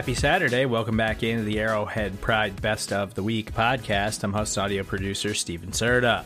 [0.00, 0.64] happy Saturday.
[0.64, 4.24] Welcome back into the Arrowhead Pride Best of the Week podcast.
[4.24, 6.24] I'm host audio producer Steven Serta.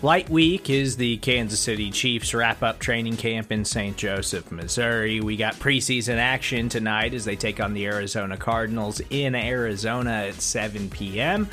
[0.00, 3.94] Light Week is the Kansas City Chiefs wrap up training camp in St.
[3.98, 5.20] Joseph, Missouri.
[5.20, 10.36] We got preseason action tonight as they take on the Arizona Cardinals in Arizona at
[10.36, 11.46] 7 p.m.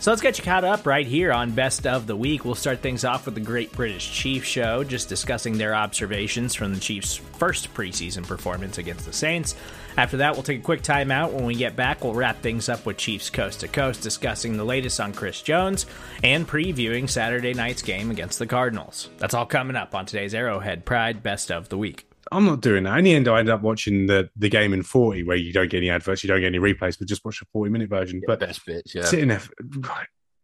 [0.00, 2.44] So let's get you caught up right here on Best of the Week.
[2.44, 6.74] We'll start things off with the Great British Chief Show, just discussing their observations from
[6.74, 9.54] the Chiefs' first preseason performance against the Saints.
[9.96, 11.32] After that, we'll take a quick timeout.
[11.32, 14.64] When we get back, we'll wrap things up with Chiefs Coast to Coast, discussing the
[14.64, 15.86] latest on Chris Jones
[16.22, 19.08] and previewing Saturday night's game against the Cardinals.
[19.18, 22.06] That's all coming up on today's Arrowhead Pride Best of the Week.
[22.32, 22.98] I'm not doing that.
[22.98, 25.70] In the end, I end up watching the, the game in 40, where you don't
[25.70, 28.20] get any adverts, you don't get any replays, but just watch the 40 minute version.
[28.20, 29.04] Yeah, but best bits, yeah.
[29.04, 29.42] sitting there,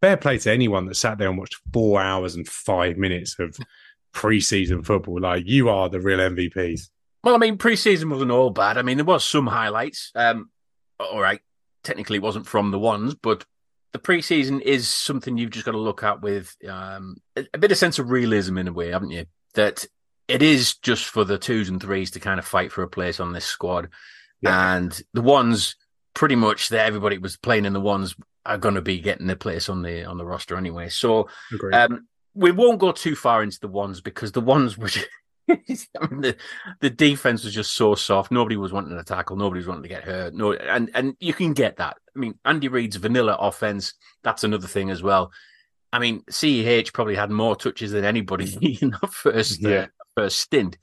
[0.00, 3.56] fair play to anyone that sat there and watched four hours and five minutes of
[4.14, 5.20] preseason football.
[5.20, 6.88] Like you are the real MVPs.
[7.24, 8.78] Well, I mean, preseason wasn't all bad.
[8.78, 10.10] I mean, there was some highlights.
[10.14, 10.50] Um,
[10.98, 11.40] all right,
[11.84, 13.44] technically, it wasn't from the ones, but
[13.92, 17.78] the preseason is something you've just got to look at with um, a, bit of
[17.78, 19.26] sense of realism in a way, haven't you?
[19.54, 19.84] That
[20.28, 23.20] it is just for the twos and threes to kind of fight for a place
[23.20, 23.88] on this squad,
[24.40, 24.74] Yeah.
[24.76, 25.76] and the ones
[26.14, 29.36] pretty much that everybody was playing in the ones are going to be getting their
[29.36, 30.88] place on the on the roster anyway.
[30.88, 31.28] So
[31.72, 34.90] um, we won't go too far into the ones because the ones were.
[35.50, 35.56] I
[36.10, 36.36] mean, the,
[36.80, 38.30] the defense was just so soft.
[38.30, 39.36] Nobody was wanting to tackle.
[39.36, 40.34] Nobody was wanting to get hurt.
[40.34, 41.96] No, and and you can get that.
[42.14, 43.94] I mean, Andy Reid's vanilla offense.
[44.22, 45.32] That's another thing as well.
[45.92, 49.70] I mean, CEH probably had more touches than anybody in that first Yeah.
[49.70, 50.78] uh, first stint.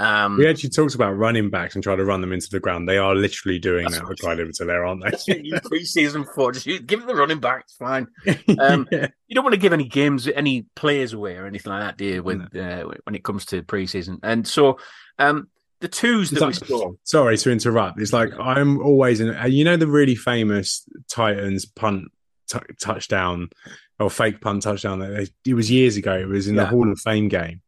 [0.00, 2.88] Um, we actually talked about running backs and try to run them into the ground.
[2.88, 5.10] They are literally doing that with Clyde Edwards-Helaire, aren't they?
[5.60, 8.06] preseason four, just give the running backs, fine.
[8.58, 9.08] Um, Yeah.
[9.28, 12.04] you don't want to give any games, any players away or anything like that, do
[12.06, 12.22] you?
[12.22, 14.78] With uh, when it comes to preseason, and so
[15.18, 15.48] um,
[15.80, 16.92] the twos that It's we saw.
[17.04, 18.00] Sorry to interrupt.
[18.00, 19.34] It's like I'm always in.
[19.34, 22.08] uh, You know the really famous Titans punt
[22.50, 23.50] t- touchdown
[23.98, 24.98] or fake punt touchdown.
[25.00, 25.10] that
[25.44, 26.14] they- It was years ago.
[26.14, 27.60] It was in the Hall of Fame game,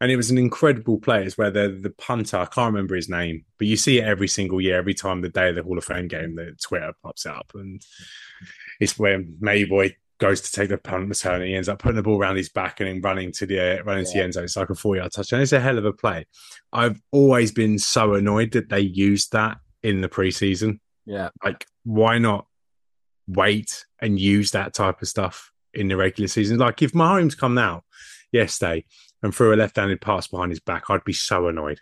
[0.00, 1.24] and it was an incredible play.
[1.24, 2.38] It's where the the punter.
[2.38, 4.78] I can't remember his name, but you see it every single year.
[4.78, 7.82] Every time the day of the Hall of Fame game, the Twitter pops up, and
[8.80, 11.40] it's where Mayboy goes to take the punt return.
[11.40, 13.80] And he ends up putting the ball around his back and then running to the
[13.80, 14.44] uh, running to the end zone.
[14.44, 15.40] It's like a four yard touchdown.
[15.40, 16.26] It's a hell of a play.
[16.72, 20.80] I've always been so annoyed that they used that in the preseason.
[21.06, 22.46] Yeah, Like, why not
[23.26, 26.58] wait and use that type of stuff in the regular season?
[26.58, 27.84] Like, if Mahomes come out
[28.30, 28.84] yesterday
[29.22, 31.80] and threw a left-handed pass behind his back, I'd be so annoyed.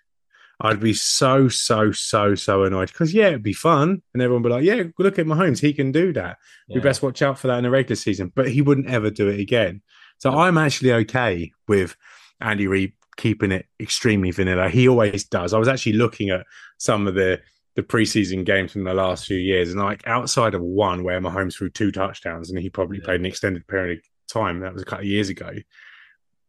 [0.61, 4.49] I'd be so, so, so, so annoyed because yeah, it'd be fun, and everyone would
[4.49, 6.39] be like, "Yeah, look at Mahomes, he can do that."
[6.71, 8.33] We best watch out for that in the regular season.
[8.35, 9.83] But he wouldn't ever do it again.
[10.19, 11.95] So I'm actually okay with
[12.41, 14.71] Andy Reid keeping it extremely vanilla.
[14.71, 15.53] He always does.
[15.53, 16.47] I was actually looking at
[16.79, 17.41] some of the
[17.75, 21.57] the preseason games from the last few years, and like outside of one where Mahomes
[21.57, 23.05] threw two touchdowns and he probably Yeah.
[23.05, 25.51] played an extended period of time, that was a couple of years ago.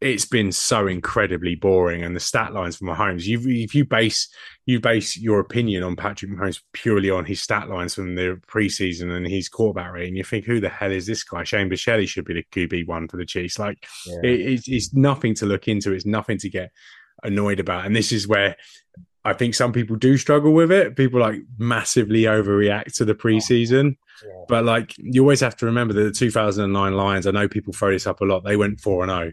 [0.00, 3.24] It's been so incredibly boring, and the stat lines for Mahomes.
[3.26, 4.28] You, if you base
[4.64, 9.10] you base your opinion on Patrick Mahomes purely on his stat lines from the preseason
[9.10, 11.42] and his quarterback rating, you think, who the hell is this guy?
[11.42, 13.58] Shane Buechele should be the QB one for the Chiefs.
[13.58, 14.20] Like, Yeah.
[14.30, 15.92] it, it's, it's nothing to look into.
[15.92, 16.70] It's nothing to get
[17.24, 17.86] annoyed about.
[17.86, 18.56] And this is where
[19.24, 20.96] I think some people do struggle with it.
[20.96, 23.96] People like massively overreact to the preseason.
[24.24, 24.44] Yeah.
[24.48, 27.90] But like, you always have to remember that the 2009 Lions, I know people throw
[27.90, 29.32] this up a lot, they went 4 and 0.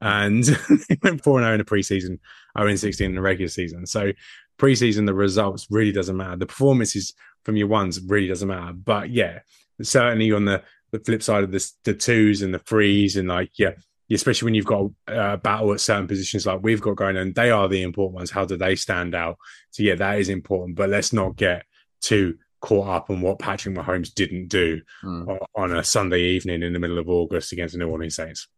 [0.00, 0.44] And
[0.88, 2.18] they went 4 and 0 in the preseason,
[2.58, 3.86] 0 and 16 in the regular season.
[3.86, 4.12] So,
[4.58, 6.36] preseason, the results really doesn't matter.
[6.36, 8.72] The performances from your ones really doesn't matter.
[8.72, 9.40] But yeah,
[9.82, 13.52] certainly on the, the flip side of this, the twos and the threes, and like,
[13.58, 13.72] yeah,
[14.10, 17.50] especially when you've got a battle at certain positions like we've got going on, they
[17.50, 18.30] are the important ones.
[18.30, 19.38] How do they stand out?
[19.70, 20.76] So, yeah, that is important.
[20.76, 21.64] But let's not get
[22.00, 25.28] too caught up on what Patrick Mahomes didn't do hmm.
[25.28, 28.48] o- on a Sunday evening in the middle of August against the New Orleans Saints.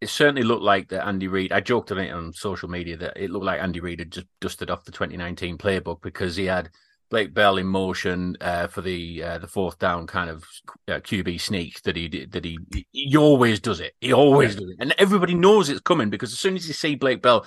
[0.00, 1.52] It certainly looked like that Andy Reid.
[1.52, 4.26] I joked on it on social media that it looked like Andy Reid had just
[4.40, 6.70] dusted off the 2019 playbook because he had
[7.10, 10.44] Blake Bell in motion uh, for the uh, the fourth down kind of
[10.88, 12.32] uh, QB sneak that he did.
[12.32, 12.58] That he
[12.92, 13.94] he always does it.
[14.00, 16.94] He always does it, and everybody knows it's coming because as soon as you see
[16.94, 17.44] Blake Bell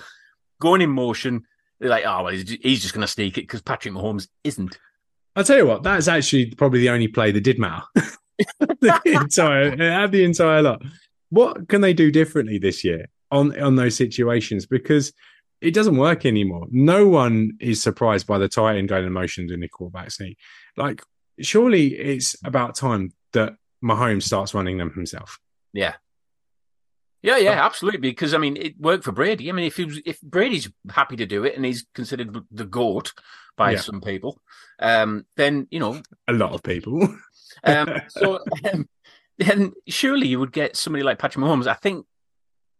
[0.60, 1.44] going in motion,
[1.80, 4.78] they're like, "Oh, well, he's just going to sneak it because Patrick Mahomes isn't."
[5.34, 7.82] I'll tell you what, that's actually probably the only play that did matter.
[8.60, 10.82] the entire, out of the entire lot.
[11.34, 14.66] What can they do differently this year on on those situations?
[14.66, 15.12] Because
[15.60, 16.66] it doesn't work anymore.
[16.70, 20.38] No one is surprised by the tight end going in in the quarterback sneak.
[20.76, 21.02] Like,
[21.40, 25.40] surely it's about time that Mahomes starts running them himself.
[25.72, 25.94] Yeah,
[27.22, 28.10] Yeah, yeah, absolutely.
[28.10, 29.48] Because I mean, it worked for Brady.
[29.48, 32.66] I mean, if he was, if Brady's happy to do it and he's considered the
[32.66, 33.12] goat
[33.56, 33.80] by yeah.
[33.80, 34.40] some people,
[34.78, 37.08] um, then you know a lot of people.
[37.64, 38.38] um, so
[38.72, 38.86] um,
[39.38, 41.66] then surely you would get somebody like Patrick Mahomes.
[41.66, 42.06] I think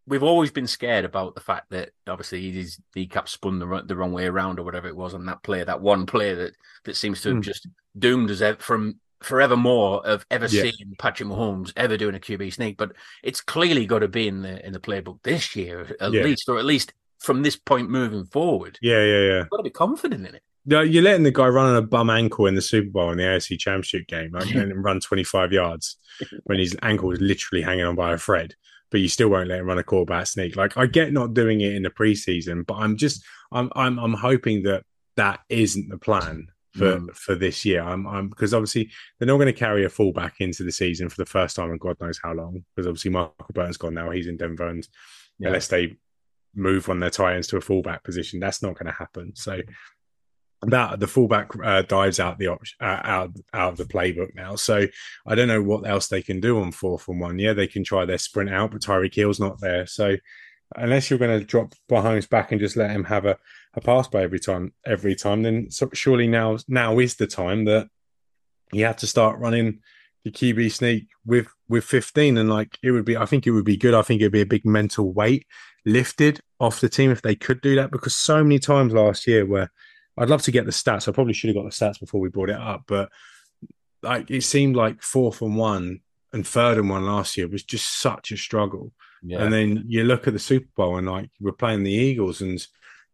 [0.07, 4.13] we've always been scared about the fact that obviously his kneecap spun the, the wrong
[4.13, 6.53] way around or whatever it was on that play, that one play that
[6.85, 7.43] that seems to have mm.
[7.43, 7.67] just
[7.99, 10.63] doomed us from forevermore of ever yeah.
[10.63, 12.77] seeing Patrick Mahomes ever doing a QB sneak.
[12.77, 12.93] But
[13.23, 16.23] it's clearly got to be in the in the playbook this year at yeah.
[16.23, 18.79] least, or at least from this point moving forward.
[18.83, 19.39] Yeah, yeah, yeah.
[19.39, 20.43] You've got to be confident in it.
[20.67, 23.19] No, you're letting the guy run on a bum ankle in the Super Bowl in
[23.19, 25.97] the AFC Championship game, like, and run 25 yards
[26.45, 28.55] when his ankle is literally hanging on by a thread
[28.95, 30.55] but you still won't let him run a quarterback sneak.
[30.55, 34.15] Like I get not doing it in the preseason, but I'm just I'm I'm I'm
[34.15, 34.85] hoping that
[35.17, 37.13] that isn't the plan for mm.
[37.13, 37.83] for this year.
[37.83, 41.17] I'm I'm because obviously they're not going to carry a fullback into the season for
[41.17, 42.65] the first time in God knows how long.
[42.75, 44.87] Because obviously Michael Burton's gone now; he's in Denver, and
[45.41, 45.49] yeah.
[45.49, 45.97] unless they
[46.55, 49.35] move on their tight ends to a fullback position, that's not going to happen.
[49.35, 49.61] So
[50.71, 54.57] that the fullback uh, dives out the option uh, out out of the playbook now.
[54.57, 54.87] So
[55.27, 57.39] I don't know what else they can do on fourth and one.
[57.39, 59.87] Yeah, they can try their sprint out, but Tyreek Hill's not there.
[59.87, 60.17] So
[60.77, 63.37] unless you're going to drop Mahomes back and just let him have a,
[63.75, 67.89] a pass by every time, every time, then surely now now is the time that
[68.73, 69.81] you have to start running
[70.25, 73.65] the QB sneak with with 15 and like it would be I think it would
[73.65, 75.47] be good I think it'd be a big mental weight
[75.85, 79.45] lifted off the team if they could do that because so many times last year
[79.45, 79.71] where
[80.17, 81.09] I'd love to get the stats.
[81.09, 83.11] I probably should have got the stats before we brought it up, but
[84.03, 86.01] like it seemed like fourth and one
[86.33, 88.93] and third and one last year was just such a struggle.
[89.23, 89.43] Yeah.
[89.43, 92.65] And then you look at the Super Bowl and like we're playing the Eagles, and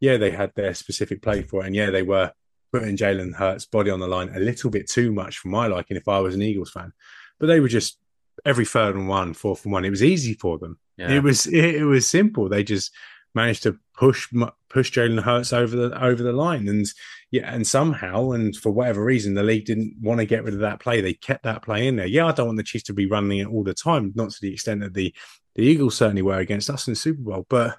[0.00, 2.32] yeah, they had their specific play for it, and yeah, they were
[2.72, 5.96] putting Jalen Hurts' body on the line a little bit too much for my liking.
[5.96, 6.92] If I was an Eagles fan,
[7.38, 7.98] but they were just
[8.44, 9.84] every third and one, fourth and one.
[9.84, 10.78] It was easy for them.
[10.96, 11.10] Yeah.
[11.12, 12.48] It was it, it was simple.
[12.48, 12.92] They just
[13.34, 14.32] managed to push
[14.70, 16.86] push Jalen Hurts over the over the line, and
[17.30, 20.60] yeah, and somehow, and for whatever reason, the league didn't want to get rid of
[20.60, 21.02] that play.
[21.02, 22.06] They kept that play in there.
[22.06, 24.38] Yeah, I don't want the Chiefs to be running it all the time, not to
[24.40, 25.14] the extent that the
[25.54, 27.78] the Eagles certainly were against us in the Super Bowl, but.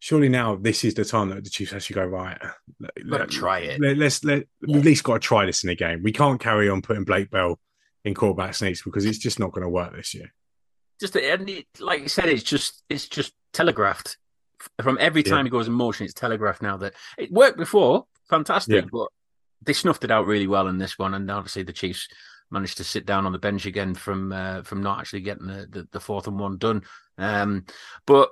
[0.00, 2.38] Surely now this is the time that the Chiefs actually go right.
[3.06, 3.80] Let, try it.
[3.80, 4.76] Let, us let, yeah.
[4.76, 6.02] at least got to try this in a game.
[6.02, 7.58] We can't carry on putting Blake Bell
[8.04, 10.30] in quarterback sneaks because it's just not going to work this year.
[11.00, 14.18] Just and it, like you said, it's just it's just telegraphed
[14.82, 15.44] from every time yeah.
[15.44, 18.88] he goes in motion, it's telegraphed now that it worked before, fantastic, yeah.
[18.92, 19.08] but
[19.62, 22.08] they snuffed it out really well in this one, and obviously the Chiefs
[22.50, 25.66] managed to sit down on the bench again from uh, from not actually getting the,
[25.70, 26.82] the, the fourth and one done.
[27.18, 27.64] Um,
[28.06, 28.30] but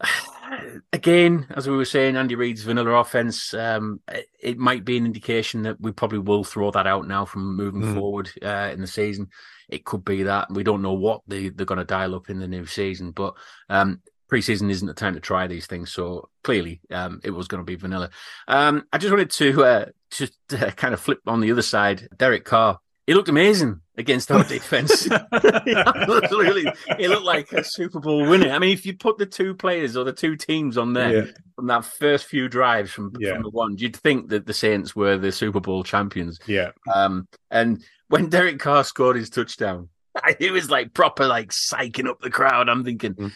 [0.92, 5.06] again, as we were saying, Andy Reid's vanilla offense, um, it, it, might be an
[5.06, 7.94] indication that we probably will throw that out now from moving mm.
[7.94, 9.28] forward uh, in the season.
[9.68, 12.38] It could be that we don't know what they, they're going to dial up in
[12.38, 13.34] the new season, but
[13.68, 14.00] um,
[14.32, 15.92] preseason isn't the time to try these things.
[15.92, 18.10] So clearly, um, it was going to be vanilla.
[18.48, 22.08] Um, I just wanted to uh, just uh, kind of flip on the other side.
[22.16, 25.06] Derek Carr, he looked amazing against our defense.
[25.32, 28.50] Absolutely, he looked like a Super Bowl winner.
[28.50, 31.32] I mean, if you put the two players or the two teams on there yeah.
[31.54, 33.34] from that first few drives from, yeah.
[33.34, 36.38] from the one, you'd think that the Saints were the Super Bowl champions.
[36.46, 36.70] Yeah.
[36.92, 39.90] Um, and when Derek Carr scored his touchdown,
[40.40, 42.70] it was like proper like psyching up the crowd.
[42.70, 43.32] I'm thinking, mm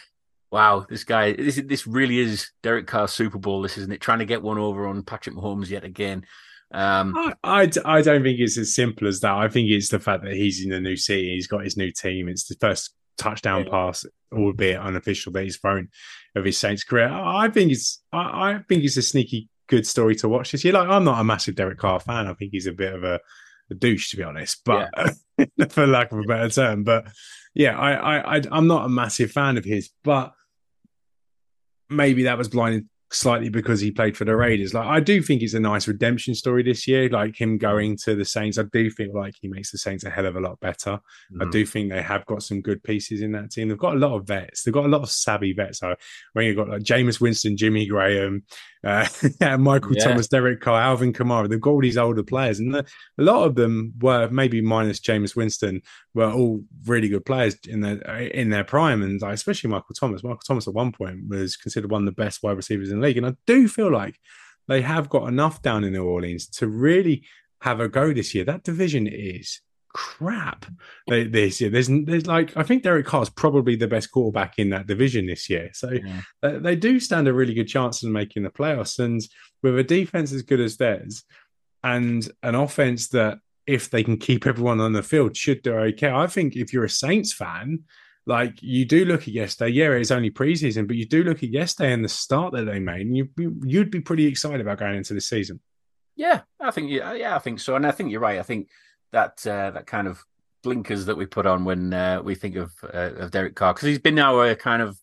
[0.51, 3.61] wow, this guy, this this really is Derek Carr's Super Bowl.
[3.61, 4.01] This isn't it?
[4.01, 6.25] Trying to get one over on Patrick Mahomes yet again.
[6.71, 9.33] Um, I, I, I, don't think it's as simple as that.
[9.33, 11.91] I think it's the fact that he's in the new city, he's got his new
[11.91, 12.27] team.
[12.27, 13.71] It's the first touchdown yeah.
[13.71, 15.87] pass, albeit unofficial, that he's thrown
[16.35, 17.09] of his Saints career.
[17.09, 20.73] I think it's I, I, think it's a sneaky good story to watch this year.
[20.73, 22.27] Like I'm not a massive Derek Carr fan.
[22.27, 23.19] I think he's a bit of a,
[23.71, 24.89] a douche, to be honest, but
[25.37, 25.45] yeah.
[25.69, 26.83] for lack of a better term.
[26.83, 27.07] But
[27.53, 30.33] yeah, I, I, I I'm not a massive fan of his, but
[31.89, 34.73] maybe that was blinded slightly because he played for the Raiders.
[34.73, 37.09] Like I do think it's a nice redemption story this year.
[37.09, 40.09] Like him going to the Saints, I do feel like he makes the Saints a
[40.09, 40.99] hell of a lot better.
[41.33, 41.47] Mm.
[41.47, 43.69] I do think they have got some good pieces in that team.
[43.69, 44.63] They've got a lot of vets.
[44.63, 45.79] They've got a lot of savvy vets.
[45.79, 45.95] So
[46.33, 48.43] when you've got like Jameis Winston, Jimmy Graham,
[48.83, 49.07] uh,
[49.57, 50.03] Michael yeah.
[50.03, 52.85] Thomas, Derek Carr, Alvin Kamara, they've got all these older players, and the,
[53.17, 55.81] a lot of them were maybe minus Jameis Winston
[56.13, 60.23] were all really good players in their in their prime, and like, especially Michael Thomas.
[60.23, 63.07] Michael Thomas at one point was considered one of the best wide receivers in the
[63.07, 64.19] league, and I do feel like
[64.67, 67.23] they have got enough down in New Orleans to really
[67.61, 68.45] have a go this year.
[68.45, 69.61] That division is
[69.97, 70.67] crap
[71.07, 71.71] this year.
[71.71, 75.49] There's, there's like I think Derek Carr's probably the best quarterback in that division this
[75.49, 75.71] year.
[75.73, 76.21] So yeah.
[76.43, 78.99] uh, they do stand a really good chance of making the playoffs.
[78.99, 79.21] And
[79.63, 81.23] with a defense as good as theirs
[81.83, 86.11] and an offense that if they can keep everyone on the field should do okay.
[86.11, 87.79] I think if you're a Saints fan
[88.27, 89.71] like you do look at yesterday.
[89.71, 92.79] Yeah, it's only preseason, but you do look at yesterday and the start that they
[92.79, 93.29] made, and you
[93.63, 95.59] you'd be pretty excited about going into the season.
[96.15, 98.37] Yeah, I think yeah, yeah, I think so, and I think you're right.
[98.37, 98.69] I think
[99.11, 100.23] that uh, that kind of
[100.63, 103.87] blinkers that we put on when uh, we think of uh, of Derek Carr because
[103.87, 104.97] he's been our kind of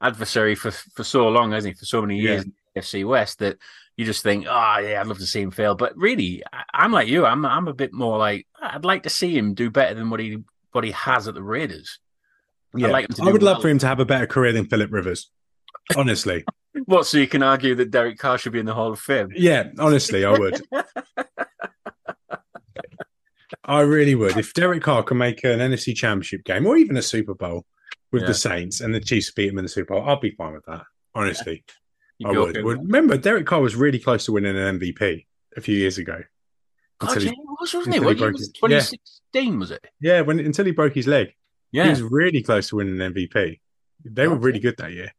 [0.00, 1.78] adversary for for so long, hasn't he?
[1.78, 2.82] For so many years, yeah.
[2.82, 3.58] FC West that
[3.96, 5.74] you just think, oh yeah, I'd love to see him fail.
[5.74, 7.26] But really, I, am like you.
[7.26, 10.20] I'm I'm a bit more like I'd like to see him do better than what
[10.20, 10.38] he
[10.72, 11.98] what he has at the Raiders.
[12.74, 13.54] Yeah, like I would well.
[13.54, 15.30] love for him to have a better career than Philip Rivers.
[15.96, 16.44] Honestly.
[16.84, 17.06] what?
[17.06, 19.32] So you can argue that Derek Carr should be in the Hall of Fame?
[19.34, 20.62] Yeah, honestly, I would.
[23.70, 24.36] I really would.
[24.36, 27.64] If Derek Carr can make an NFC Championship game or even a Super Bowl
[28.10, 28.28] with yeah.
[28.28, 30.64] the Saints and the Chiefs beat him in the Super Bowl, I'd be fine with
[30.66, 30.82] that.
[31.14, 31.62] Honestly,
[32.24, 32.56] I would.
[32.56, 35.24] Remember, Derek Carr was really close to winning an MVP
[35.56, 36.20] a few years ago.
[37.00, 38.04] Oh, yeah, he was, wasn't?
[38.04, 39.58] When he was 2016, yeah.
[39.58, 39.86] was it?
[40.00, 41.32] Yeah, when until he broke his leg.
[41.70, 43.60] Yeah, he was really close to winning an MVP.
[44.04, 45.12] They oh, were really good that year.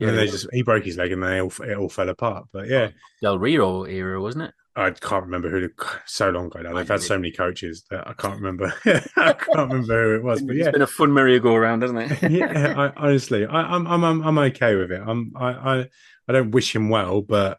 [0.00, 2.08] Yeah, and they just he broke his leg and then it all, it all fell
[2.08, 2.46] apart.
[2.52, 4.54] But yeah, oh, Del Rio era, wasn't it?
[4.76, 5.60] I can't remember who.
[5.60, 5.70] The,
[6.04, 6.74] so long ago now.
[6.74, 8.74] They've had so many coaches that I can't remember.
[9.16, 10.42] I can't remember who it was.
[10.42, 12.30] But yeah, it's been a fun merry-go-round, hasn't it?
[12.30, 15.00] yeah, I, honestly, I, am I'm, I'm I'm okay with it.
[15.04, 15.88] I'm I, I
[16.28, 17.58] I don't wish him well, but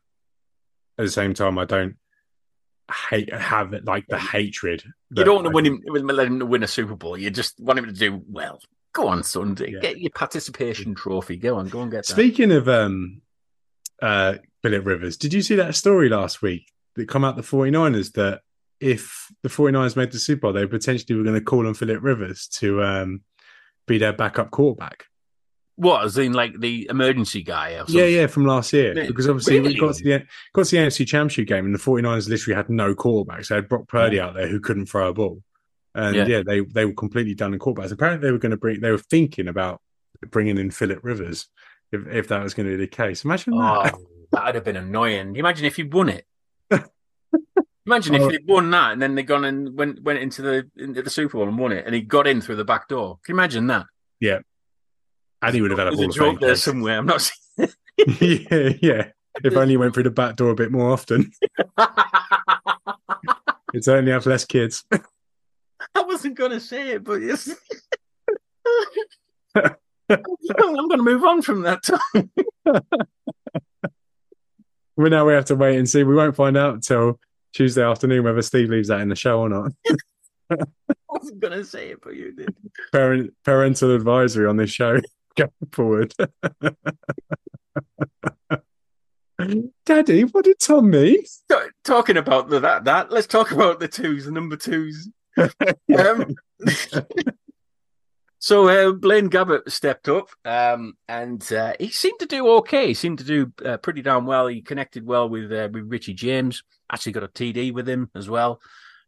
[0.98, 1.96] at the same time, I don't
[3.10, 4.84] hate have it like the hatred.
[5.16, 7.18] You don't want to win him, let him win a Super Bowl.
[7.18, 8.60] You just want him to do well.
[8.94, 9.80] Go on, son, yeah.
[9.80, 11.38] get your participation trophy.
[11.38, 12.06] Go on, go and get.
[12.06, 12.12] That.
[12.12, 13.22] Speaking of um,
[14.02, 18.14] uh, Philip Rivers, did you see that story last week that come out the 49ers
[18.14, 18.42] that
[18.80, 22.02] if the 49ers made the Super Bowl, they potentially were going to call on Philip
[22.02, 23.22] Rivers to um,
[23.86, 25.06] be their backup quarterback.
[25.78, 27.84] What, as in like the emergency guy?
[27.90, 28.94] yeah, yeah, from last year.
[28.94, 29.74] Because obviously really?
[29.74, 32.70] we got to the got to the NFC Championship game and the 49ers literally had
[32.70, 33.50] no quarterbacks.
[33.50, 34.28] They had Brock Purdy yeah.
[34.28, 35.44] out there who couldn't throw a ball.
[35.94, 36.26] And yeah.
[36.28, 37.92] yeah, they they were completely done in quarterbacks.
[37.92, 39.82] Apparently they were going to bring they were thinking about
[40.30, 41.48] bringing in Philip Rivers
[41.92, 43.26] if, if that was going to be the case.
[43.26, 43.96] Imagine oh, that.
[44.32, 45.36] that would have been annoying.
[45.36, 46.26] Imagine if he won it.
[47.88, 48.26] Imagine oh.
[48.26, 51.10] if he'd won that and then they'd gone and went went into the into the
[51.10, 53.20] Super Bowl and won it, and he got in through the back door.
[53.24, 53.86] Can you imagine that?
[54.20, 54.40] Yeah,
[55.42, 56.98] and he would have had a Hall of there somewhere.
[56.98, 57.30] I'm not.
[57.58, 59.10] yeah, yeah.
[59.44, 61.32] If only he went through the back door a bit more often.
[63.74, 64.86] it's only have less kids.
[64.92, 67.54] I wasn't going to say it, but yes.
[69.56, 69.76] I'm
[70.10, 71.84] going to move on from that.
[74.98, 76.04] Well, now we have to wait and see.
[76.04, 77.20] We won't find out until
[77.54, 79.72] Tuesday afternoon whether Steve leaves that in the show or not.
[80.50, 80.58] I
[81.10, 82.56] wasn't going to say it, but you did.
[82.92, 85.00] Parent, parental advisory on this show
[85.36, 86.14] going forward.
[89.86, 91.24] Daddy, what did Tom mean?
[91.84, 95.10] Talking about the, that, that, let's talk about the twos, the number twos.
[95.38, 96.36] um,
[98.46, 102.86] so uh, Blaine Gabbert stepped up, um, and uh, he seemed to do okay.
[102.86, 104.46] He seemed to do uh, pretty damn well.
[104.46, 106.62] He connected well with uh, with Richie James.
[106.92, 108.62] Actually, got a TD with him as well,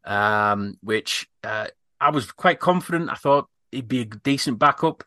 [0.06, 1.68] um, which uh,
[2.02, 3.12] I was quite confident.
[3.12, 5.04] I thought he'd be a decent backup.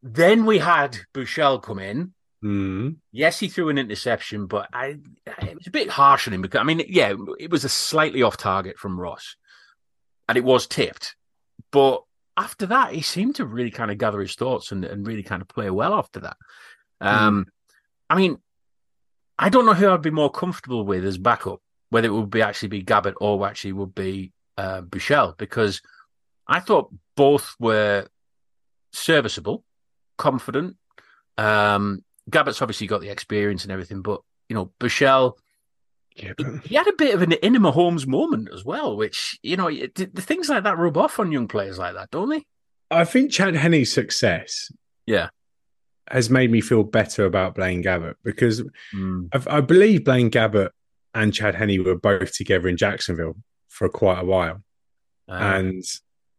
[0.00, 2.14] Then we had Buechele come in.
[2.44, 2.98] Mm.
[3.10, 6.60] Yes, he threw an interception, but I it was a bit harsh on him because
[6.60, 9.34] I mean, yeah, it was a slightly off target from Ross,
[10.28, 11.16] and it was tipped,
[11.72, 12.04] but
[12.36, 15.42] after that, he seemed to really kind of gather his thoughts and, and really kind
[15.42, 16.36] of play well after that.
[17.00, 17.50] Um, mm.
[18.08, 18.38] I mean,
[19.38, 21.60] I don't know who I'd be more comfortable with as backup,
[21.90, 25.80] whether it would be actually be Gabbert or actually would be uh, Buechele, because
[26.46, 28.06] I thought both were
[28.92, 29.64] serviceable,
[30.16, 30.76] confident.
[31.38, 35.34] Um, Gabbert's obviously got the experience and everything, but you know, Buechele
[36.16, 36.64] yeah, but...
[36.64, 40.10] he, had a bit of an in Mahomes moment as well, which you know the,
[40.16, 42.44] things like that rub off on young players like that, don't they?
[42.90, 44.70] I think Chad Henne's success,
[45.06, 45.28] yeah,
[46.08, 48.62] has made me feel better about Blaine Gabbert because
[48.94, 49.28] mm.
[49.32, 50.70] I, I, believe Blaine Gabbert
[51.14, 53.36] and Chad Henne were both together in Jacksonville
[53.68, 54.62] for quite a while,
[55.28, 55.84] uh, and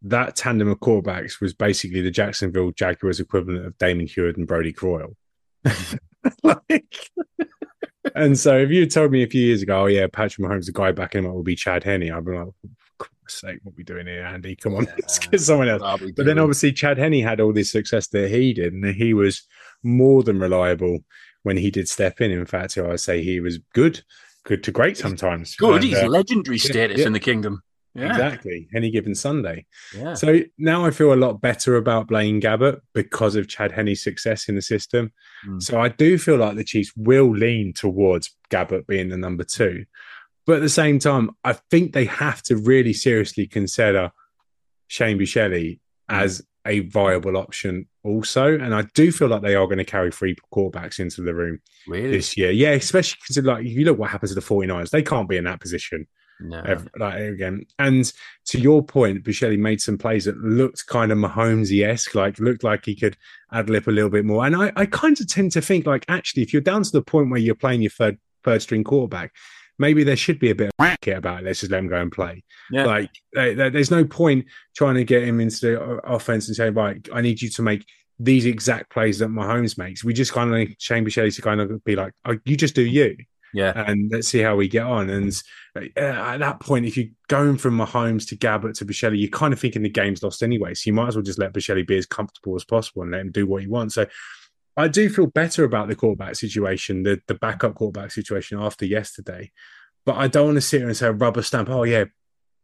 [0.04, 4.74] that tandem of quarterbacks was basically the Jacksonville Jaguars equivalent of Damon Huard and Brodie
[4.74, 5.16] Croyle.
[6.44, 7.10] like,
[8.16, 10.72] and so if you told me a few years ago, oh yeah, Patrick Mahomes, the
[10.72, 12.48] guy backing him up will be Chad Henne, I'd be like,
[12.98, 14.56] for sake, what are we doing here, Andy?
[14.56, 15.82] Come on, yeah, let's get someone else.
[16.16, 19.44] But then obviously Chad Henne had all this success that he did, and he was
[19.84, 21.00] more than reliable
[21.44, 22.32] when he did step in.
[22.32, 24.04] In fact, I would say he was good,
[24.44, 25.56] good to great sometimes.
[25.56, 27.64] Good, and, he's uh, legendary status yeah, in the kingdom.
[27.96, 28.10] Yeah.
[28.10, 28.68] Exactly.
[28.76, 29.66] Any given Sunday.
[29.96, 30.16] Yeah.
[30.16, 34.50] So now I feel a lot better about Blaine Gabbert because of Chad Henne's success
[34.50, 35.12] in the system.
[35.48, 35.62] Mm.
[35.62, 39.86] So I do feel like the Chiefs will lean towards Gabbert being the number two.
[40.46, 44.12] But at the same time, I think they have to really seriously consider
[44.88, 45.80] Shane Buechele mm.
[46.10, 48.58] as a viable option also.
[48.58, 51.60] And I do feel like they are going to carry three quarterbacks into the room
[51.88, 52.12] Really?
[52.12, 52.50] this year.
[52.50, 55.38] Yeah, especially because like if you look what happens to the 49ers, they can't be
[55.38, 56.08] in that position
[56.44, 56.62] No.
[56.66, 57.66] ever, like again.
[57.80, 58.12] And
[58.48, 62.64] to your point, Buechele made some plays that looked kind of Mahomesy esque, like looked
[62.64, 63.18] like he could
[63.52, 64.46] ad lib a little bit more.
[64.46, 67.02] And I, I kind of tend to think like actually, if you're down to the
[67.02, 69.32] point where you're playing your third third string quarterback,
[69.80, 71.46] maybe there should be a bit of kit about it.
[71.46, 72.44] Let's just let him go and play.
[72.72, 72.86] Yeah.
[72.86, 74.46] Like there- there- there's no point
[74.76, 77.62] trying to get him into the uh, offense and say, right, I need you to
[77.62, 77.86] make
[78.20, 80.04] these exact plays that Mahomes makes.
[80.04, 82.84] We just kind of need Shane to kind of be like, oh, you just do
[82.84, 83.18] you
[83.54, 83.74] yeah.
[83.88, 85.10] and let's see how we get on.
[85.10, 85.44] And
[85.76, 89.54] uh, at that point, if you're going from Mahomes to Gabbert to Buechele, you're kind
[89.54, 90.74] of thinking the game's lost anyway.
[90.74, 93.22] So you might as well just let Buechele be as comfortable as possible and let
[93.22, 93.96] him do what he wants.
[93.96, 94.06] So
[94.76, 99.52] I do feel better about the quarterback situation, the the backup quarterback situation after yesterday.
[100.06, 101.70] But I don't want to sit here and say rubber stamp.
[101.70, 102.06] Oh yeah,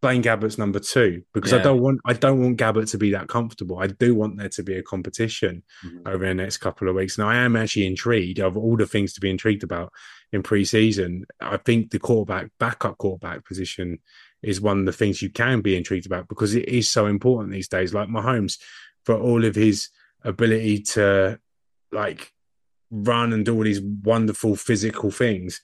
[0.01, 3.27] Blaine Gabbert's number two because I don't want I don't want Gabbert to be that
[3.27, 3.79] comfortable.
[3.79, 6.08] I do want there to be a competition Mhm.
[6.08, 7.18] over the next couple of weeks.
[7.18, 9.91] And I am actually intrigued of all the things to be intrigued about
[10.32, 11.24] in preseason.
[11.41, 14.00] I think the quarterback, backup quarterback position
[14.41, 17.51] is one of the things you can be intrigued about because it is so important
[17.51, 17.94] these days.
[17.94, 18.58] Like Mahomes,
[19.03, 19.89] for all of his
[20.24, 21.39] ability to
[21.91, 22.32] like
[22.91, 25.60] run and do all these wonderful physical things,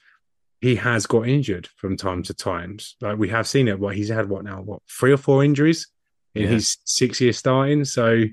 [0.62, 2.96] he has got injured from time to times.
[3.02, 3.80] Like we have seen it.
[3.80, 4.62] What he's had what now?
[4.62, 5.88] What three or four injuries
[6.34, 6.48] in Yeah.
[6.50, 7.86] his six year starting?
[7.86, 8.24] So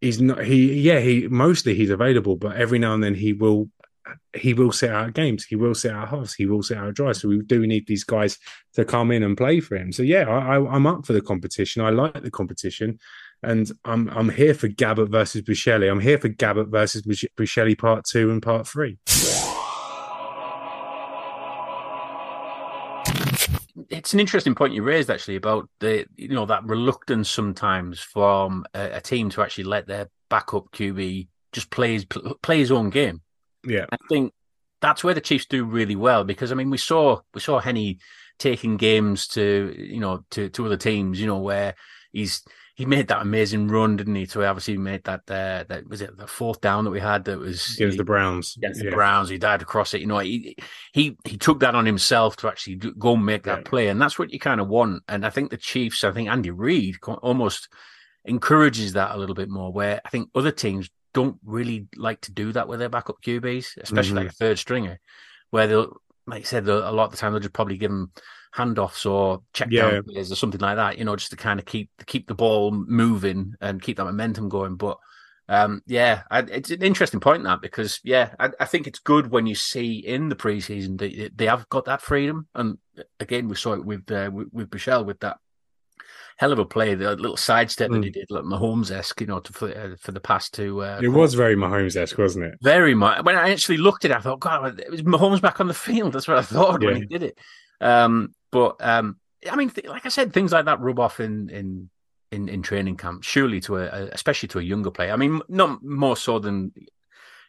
[0.00, 3.70] he's not he yeah he mostly he's available but every now and then he will
[4.34, 7.22] he will sit out games he will sit out halves he will sit out drives
[7.22, 8.36] so we do need these guys
[8.74, 11.22] to come in and play for him so yeah I, I, i'm up for the
[11.22, 12.98] competition i like the competition
[13.42, 15.90] and i'm i'm here for gabbert versus Buechele.
[15.90, 18.98] i'm here for gabbert versus Buechele part two and part three
[24.04, 28.66] it's an interesting point you raised actually about the you know that reluctance sometimes from
[28.74, 32.04] a, a team to actually let their backup QB just play his,
[32.42, 33.22] play his own game.
[33.66, 34.34] yeah I think
[34.82, 37.96] that's where the Chiefs do really well because I mean we saw we saw Henne
[38.38, 41.74] taking games to you know to to other teams you know where
[42.12, 42.44] he's
[42.76, 44.26] he made that amazing run didn't he?
[44.26, 47.24] So he obviously made that uh, that was it the fourth down that we had
[47.24, 48.94] that was against the browns against the yeah.
[48.94, 49.28] Browns.
[49.28, 50.00] He dived across it.
[50.00, 50.56] You know, he
[50.92, 53.70] he he took that on himself to actually do, go and make that Yeah.
[53.70, 55.04] play, and that's what you kind of want.
[55.08, 57.68] And I think the Chiefs, I think Andy Reid almost
[58.24, 59.72] encourages that a little bit more.
[59.72, 63.78] Where I think other teams don't really like to do that with their backup QBs,
[63.82, 64.98] especially like a third stringer,
[65.50, 68.10] where they'll, like you said, a lot of the time they'll just probably give them
[68.56, 69.90] handoffs or check Yeah.
[69.90, 70.98] down plays or something like that.
[70.98, 74.48] You know, just to kind of keep keep the ball moving and keep that momentum
[74.48, 74.76] going.
[74.76, 74.98] But
[75.48, 79.30] um, yeah, I, it's an interesting point that because yeah, I, I think it's good
[79.30, 82.78] when you see in the preseason that they have got that freedom, and
[83.20, 85.36] again we saw it with uh, with, with Buechele with that
[86.36, 89.40] hell of a play, the little sidestep that he did, like Mahomes esque, you know,
[89.40, 90.82] to, for uh, for the pass to.
[90.82, 93.24] Uh, it was very Mahomes-esque wasn't it very much.
[93.24, 95.74] When I actually looked at it, I thought, God, it was Mahomes back on the
[95.88, 96.12] field.
[96.12, 97.38] That's what I thought when he did it.
[97.80, 99.16] Um, but um,
[99.50, 101.90] I mean, th- like I said, things like that rub off in in
[102.30, 103.24] in, in training camp.
[103.24, 105.12] Surely to a, a- especially to a younger player.
[105.12, 106.72] I mean, not more so than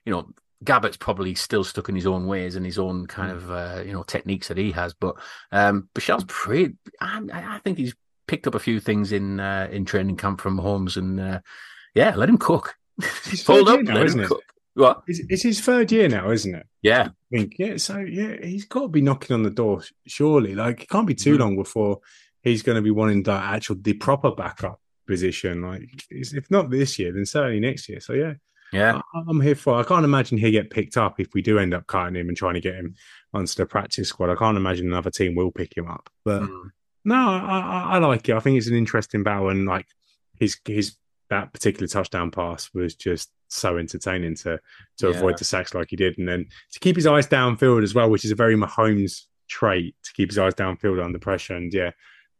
[0.05, 0.27] you know.
[0.63, 3.93] Gabbert's probably still stuck in his own ways and his own kind of uh, you
[3.93, 5.15] know techniques that he has, but
[5.51, 6.73] um, pretty.
[6.99, 7.93] I, I think he's
[8.25, 11.39] picked up a few things in uh, in training camp from Mahomes, and uh,
[11.93, 12.75] yeah, let him cook.
[13.29, 14.29] He's up, now, let isn't him it?
[14.29, 14.43] cook.
[14.75, 15.03] What?
[15.07, 18.65] it's, it's his third year now isn't it Yeah, I think, yeah, so yeah, he's
[18.65, 20.53] got to be knocking on the door, surely.
[20.55, 21.39] Like, it can't be too Mhm.
[21.39, 21.99] long before
[22.43, 25.61] he's going to be wanting the actual, the proper backup position.
[25.61, 27.99] Like, if not this year, then certainly next year.
[27.99, 28.33] So, yeah,
[28.73, 28.99] yeah.
[29.13, 29.79] I- I'm here for.
[29.79, 32.37] I can't imagine he'll get picked up if we do end up cutting him and
[32.37, 32.95] trying to get him
[33.33, 34.29] onto the practice squad.
[34.29, 36.09] I can't imagine another team will pick him up.
[36.23, 36.69] But Mm.
[37.05, 38.35] no, I, I, I like it.
[38.35, 39.87] I think it's an interesting battle, and like
[40.39, 40.95] his his
[41.29, 44.59] that particular touchdown pass was just so entertaining to
[44.97, 45.15] to Yeah.
[45.17, 48.09] avoid the sacks like he did, and then to keep his eyes downfield as well,
[48.09, 51.91] which is a very Mahomes trait to keep his eyes downfield under pressure, and yeah,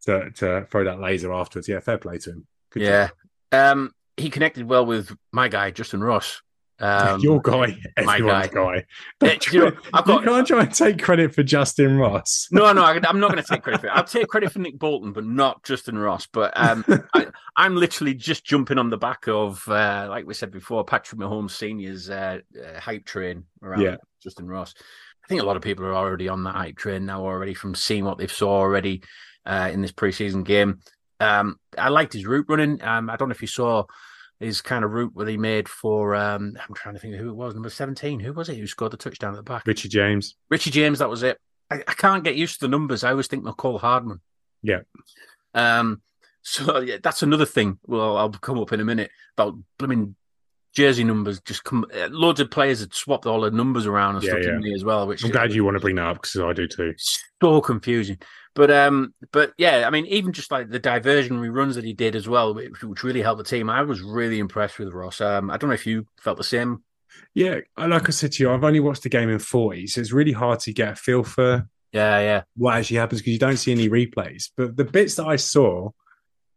[0.06, 1.68] to to throw that laser afterwards.
[1.68, 2.48] Yeah, fair play to him.
[2.72, 3.10] Good yeah.
[3.52, 6.42] Um, he connected well with my guy Justin Ross.
[6.80, 8.84] Um, your guy, my everyone's guy.
[9.22, 9.28] guy.
[9.28, 12.48] Eh, you know, I've got- you can't try and take credit for Justin Ross.
[12.52, 13.94] No, no, I, I'm not going to take credit for it.
[13.94, 16.28] I'll take credit for Nick Bolton, but not Justin Ross.
[16.28, 16.84] But um,
[17.14, 21.20] I, I'm literally just jumping on the back of, uh, like we said before, Patrick
[21.22, 23.96] Mahomes Senior's uh, uh, hype train around Yeah.
[24.22, 24.74] Justin Ross.
[25.24, 27.74] I think a lot of people are already on that hype train now already from
[27.74, 29.02] seeing what they've saw already
[29.46, 30.80] uh, in this preseason game.
[31.22, 32.84] Um, I liked his route running.
[32.84, 33.86] Um, I don't know if you saw
[34.46, 36.16] his kind of route that he made for.
[36.16, 37.54] Um, I'm trying to think of who it was.
[37.54, 38.20] Number 17.
[38.20, 39.66] Who was it who scored the touchdown at the back?
[39.66, 40.36] Richie James.
[40.50, 41.40] Richie James, that was it.
[41.70, 43.04] I, I can't get used to the numbers.
[43.04, 44.22] I always think Mecole Hardman.
[44.62, 44.82] Yeah.
[45.54, 46.02] Um.
[46.48, 47.80] So yeah, that's another thing.
[47.88, 50.16] Well, I'll come up in a minute about blooming
[50.76, 51.86] jersey numbers just come.
[51.94, 54.58] Uh, loads of players had swapped all the numbers around and yeah, stuff yeah.
[54.58, 55.08] me as well.
[55.08, 56.94] Which I'm glad you want to bring that up because I do too.
[57.42, 58.20] So confusing.
[58.54, 62.16] But um, but yeah, I mean, even just like the diversionary runs that he did
[62.16, 63.70] as well, which, which really helped the team.
[63.70, 65.20] I was really impressed with Ross.
[65.22, 66.84] Um, I don't know if you felt the same.
[67.34, 70.12] Yeah, like I said to you, I've only watched the game in 40, so it's
[70.12, 73.56] really hard to get a feel for yeah, yeah, what actually happens because you don't
[73.56, 74.50] see any replays.
[74.58, 75.92] But the bits that I saw,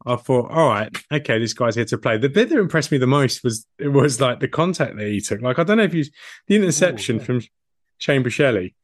[0.09, 2.19] I thought, all right, okay, this guy's here to play.
[2.19, 5.21] The bit that impressed me the most was it was like the contact that he
[5.21, 5.43] took.
[5.43, 6.05] Like I don't know if you
[6.47, 7.25] the interception Ooh, yeah.
[7.25, 7.43] from
[7.99, 8.75] Shane Buechele.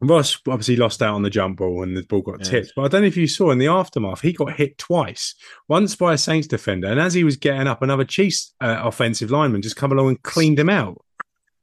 [0.00, 2.72] Ross obviously lost out on the jump ball and the ball got tipped.
[2.74, 5.36] But I don't know if you saw in the aftermath, he got hit twice.
[5.68, 9.30] Once by a Saints defender, and as he was getting up, another Chiefs uh, offensive
[9.30, 11.04] lineman just come along and cleaned him out.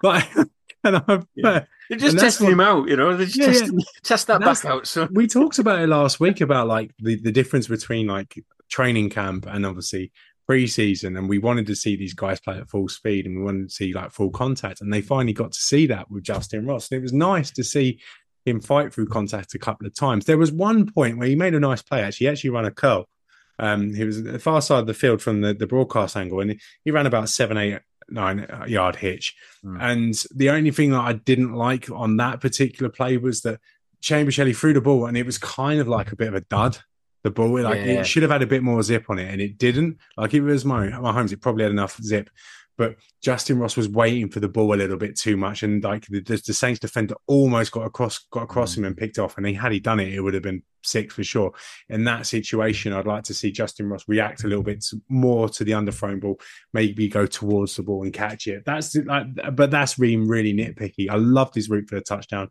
[0.01, 0.29] Like,
[0.83, 1.65] and I, yeah.
[1.89, 3.15] They're just testing him out, you know.
[3.17, 3.85] They just yeah, testing, yeah.
[4.03, 4.87] test that back out.
[4.87, 9.09] So we talked about it last week about like the, the difference between like training
[9.09, 10.11] camp and obviously
[10.49, 13.69] preseason, and we wanted to see these guys play at full speed, and we wanted
[13.69, 16.91] to see like full contact, and they finally got to see that with Justin Ross,
[16.91, 17.99] and it was nice to see
[18.45, 20.25] him fight through contact a couple of times.
[20.25, 22.01] There was one point where he made a nice play.
[22.01, 23.09] Actually, he actually ran a curl.
[23.57, 26.59] Um, he was the far side of the field from the, the broadcast angle, and
[26.85, 27.79] he ran about seven, eight,
[28.11, 29.35] nine yard hitch.
[29.63, 29.77] Mm.
[29.81, 33.59] And the only thing that I didn't like on that particular play was that
[34.01, 36.77] Buechele threw the ball, and it was kind of like a bit of a dud.
[37.21, 37.99] The ball, like yeah.
[37.99, 39.97] it should have had a bit more zip on it, and it didn't.
[40.15, 42.29] Like it was my my homes, it probably had enough zip,
[42.79, 46.05] but Justin Ross was waiting for the ball a little bit too much, and like
[46.07, 48.77] the, the, Saints defender almost got across got across mm.
[48.77, 49.35] him and picked off.
[49.35, 51.51] And he had he done it, it would have been six for sure.
[51.89, 55.65] In that situation, I'd like to see Justin Ross react a little bit more to
[55.65, 56.39] the underthrown ball,
[56.71, 58.63] maybe go towards the ball and catch it.
[58.65, 61.09] That's like, but that's being really nitpicky.
[61.09, 62.49] I loved his route for the touchdown.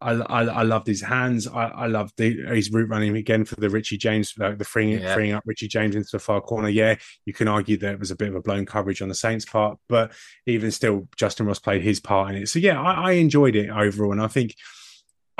[0.00, 1.46] I, I, I loved his hands.
[1.46, 5.00] I, I loved the, his route running again for the Richie James, like the freeing,
[5.00, 5.14] yeah.
[5.14, 6.68] freeing up Richie James into the far corner.
[6.68, 9.14] Yeah, you can argue that it was a bit of a blown coverage on the
[9.14, 10.12] Saints' part, but
[10.46, 12.48] even still, Justin Ross played his part in it.
[12.48, 14.54] So yeah, I, I enjoyed it overall, and I think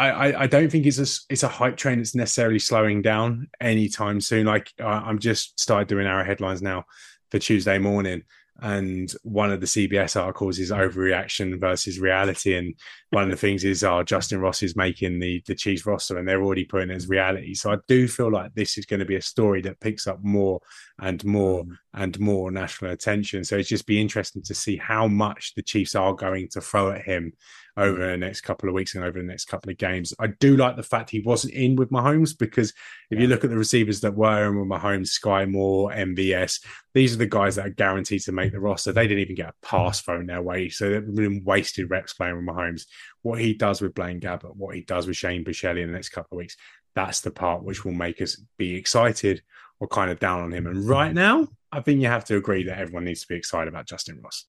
[0.01, 4.21] I, I, don't think it's a it's a hype train that's necessarily slowing down anytime
[4.21, 4.47] soon.
[4.47, 6.85] Like I'm just started doing our headlines now
[7.31, 8.23] for Tuesday morning,
[8.61, 12.55] and one of the CBS articles is overreaction versus reality.
[12.55, 12.75] And
[13.11, 16.27] one of the things is, oh, Justin Ross is making the the Chiefs roster, and
[16.27, 17.55] they're already putting it as reality.
[17.55, 20.19] So I do feel like this is going to be a story that picks up
[20.23, 20.61] more
[21.01, 21.77] and more mm.
[21.95, 23.45] and more national attention.
[23.45, 26.93] So it's just be interesting to see how much the Chiefs are going to throw
[26.93, 27.33] at him
[27.77, 30.13] over the next couple of weeks and over the next couple of games.
[30.19, 32.73] I do like the fact he wasn't in with Mahomes because
[33.11, 37.15] if you look at the receivers that were in with Mahomes, Skyy Moore, MVS, these
[37.15, 38.93] are the guys that are guaranteed to make the roster.
[38.93, 42.37] They didn't even get a pass thrown their way, so they've been wasted reps playing
[42.37, 42.85] with Mahomes.
[43.23, 46.11] What he does with Blaine Gabbert, what he does with Shane Buechele in the next
[46.11, 46.57] couple of weeks,
[46.95, 49.43] that's the part which will make us be excited
[49.79, 50.67] or kind of down on him.
[50.67, 53.69] And right now, I think you have to agree that everyone needs to be excited
[53.69, 54.47] about Justin Ross.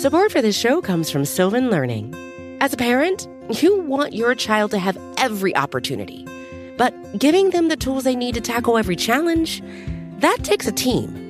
[0.00, 2.14] Support for this show comes from Sylvan Learning.
[2.60, 6.26] As a parent, you want your child to have every opportunity,
[6.78, 9.62] but giving them the tools they need to tackle every challenge,
[10.18, 11.29] that takes a team.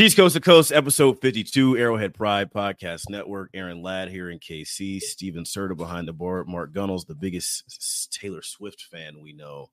[0.00, 3.50] Chiefs Coast to Coast, episode 52, Arrowhead Pride Podcast Network.
[3.52, 4.98] Aaron Ladd here in KC.
[4.98, 6.48] Steven Serta behind the board.
[6.48, 9.68] Mark Gunnels, the biggest Taylor Swift fan we know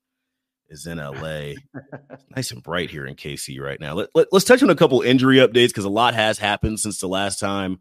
[0.67, 1.53] is in LA.
[2.35, 3.93] nice and bright here in KC right now.
[3.93, 6.99] Let, let, us touch on a couple injury updates because a lot has happened since
[6.99, 7.79] the last time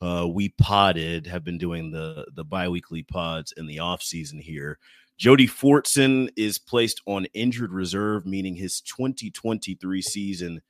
[0.00, 4.78] uh, we podded, have been doing the, the biweekly pods in the off season here.
[5.18, 10.62] Jody Fortson is placed on injured reserve, meaning his 2023 season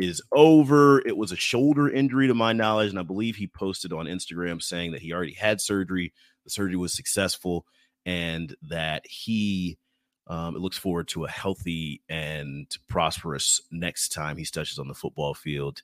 [0.00, 1.00] is over.
[1.06, 4.62] It was a shoulder injury to my knowledge, and I believe he posted on Instagram
[4.62, 6.12] saying that he already had surgery.
[6.44, 7.66] The surgery was successful
[8.06, 9.78] and that he–
[10.30, 15.34] Um, looks forward to a healthy and prosperous next time he touches on the football
[15.34, 15.82] field.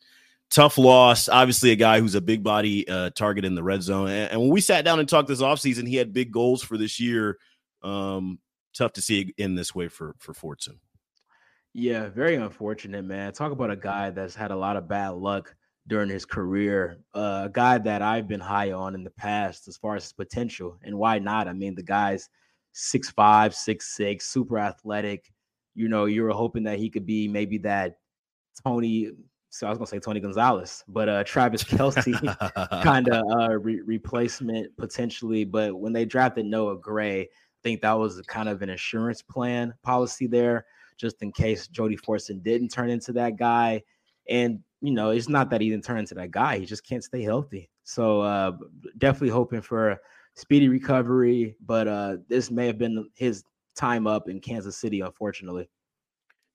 [0.51, 1.29] Tough loss.
[1.29, 4.09] Obviously, a guy who's a big body uh, target in the red zone.
[4.09, 6.79] And, and, when we sat down and talked this offseason, he had big goals for
[6.79, 7.39] this year.
[7.83, 8.39] Um,
[8.73, 10.79] tough to see in this way for for Fortson.
[11.79, 13.35] Yeah, very unfortunate, man.
[13.35, 15.55] Talk about a guy that's had a lot of bad luck
[15.87, 16.97] during his career.
[17.15, 20.15] Uh, a guy that I've been high on in the past as far as his
[20.15, 20.79] potential.
[20.85, 21.49] And why not?
[21.49, 22.31] I mean, the guy's
[22.73, 25.31] six five, six six, super athletic.
[25.75, 27.99] You know, you were hoping that he could be maybe that
[28.65, 29.11] Tony.
[29.51, 32.15] So I was gonna say Tony Gonzalez, but uh, Travis Kelce
[32.83, 35.45] kind of uh, re- replacement potentially.
[35.45, 37.29] But when they drafted Noah Gray, I
[37.63, 40.65] think that was kind of an insurance plan policy there,
[40.97, 43.83] just in case Jody Fortson didn't turn into that guy.
[44.29, 47.05] And you know, it's not that he didn't turn into that guy; he just can't
[47.05, 47.71] stay healthy.
[47.85, 48.53] So uh,
[48.99, 49.99] definitely hoping for a
[50.35, 55.69] speedy recovery, but uh, this may have been his time up in Kansas City, unfortunately.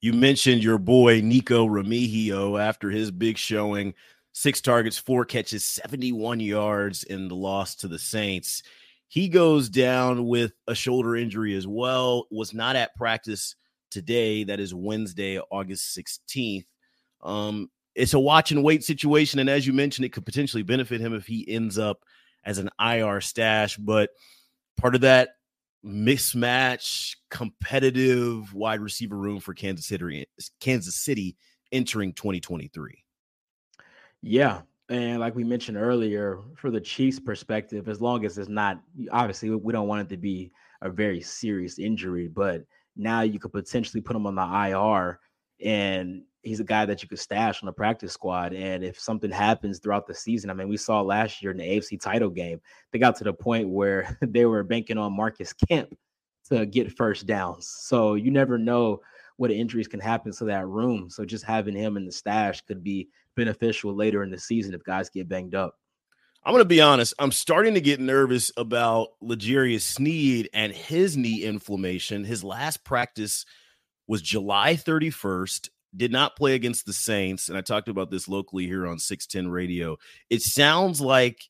[0.02, 3.94] You mentioned your boy Nikko Remigio after his big showing,
[4.34, 8.64] six targets, four catches, 71 yards in the loss to the Saints.
[9.08, 13.56] He goes down with a shoulder injury as well, was not at practice
[13.92, 14.44] today.
[14.44, 16.66] That is Wednesday, August 16th.
[17.22, 19.40] Um, it's a watch and wait situation.
[19.40, 22.00] And as you mentioned, it could potentially benefit him if he ends up
[22.44, 24.10] as an IR stash, but
[24.78, 25.30] part of that
[25.86, 30.28] mismatch competitive wide receiver room for Kansas City
[30.60, 31.36] Kansas City
[31.72, 33.04] entering 2023.
[34.22, 38.80] Yeah, and like we mentioned earlier, for the Chiefs' perspective, as long as it's not
[39.12, 40.52] obviously we don't want it to be
[40.82, 42.64] a very serious injury, but
[42.96, 45.20] now you could potentially put him on the IR
[45.64, 48.54] and he's a guy that you could stash on the practice squad.
[48.54, 51.64] And if something happens throughout the season, I mean, we saw last year in the
[51.64, 52.60] AFC title game,
[52.92, 55.96] they got to the point where they were banking on Marcus Kemp
[56.50, 57.68] to get first downs.
[57.68, 59.02] So you never know
[59.38, 61.10] what injuries can happen to that room.
[61.10, 64.84] So just having him in the stash could be beneficial later in the season if
[64.84, 65.76] guys get banged up.
[66.44, 67.14] I'm going to be honest.
[67.20, 72.24] I'm starting to get nervous about L'Jarius Sneed and his knee inflammation.
[72.24, 73.46] His last practice
[74.08, 78.66] was July 31st did not play against the Saints, and I talked about this locally
[78.66, 79.98] here on 610 Radio.
[80.30, 81.50] It sounds like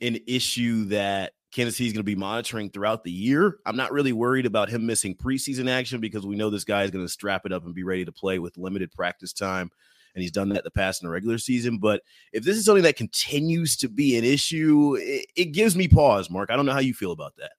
[0.00, 3.58] an issue that Kansas is going to be monitoring throughout the year.
[3.66, 6.90] I'm not really worried about him missing preseason action because we know this guy is
[6.90, 9.70] going to strap it up and be ready to play with limited practice time.
[10.14, 11.78] And he's done that the past in the regular season.
[11.78, 15.88] But if this is something that continues to be an issue, it, it gives me
[15.88, 16.50] pause, Mark.
[16.50, 17.52] I don't know how you feel about that.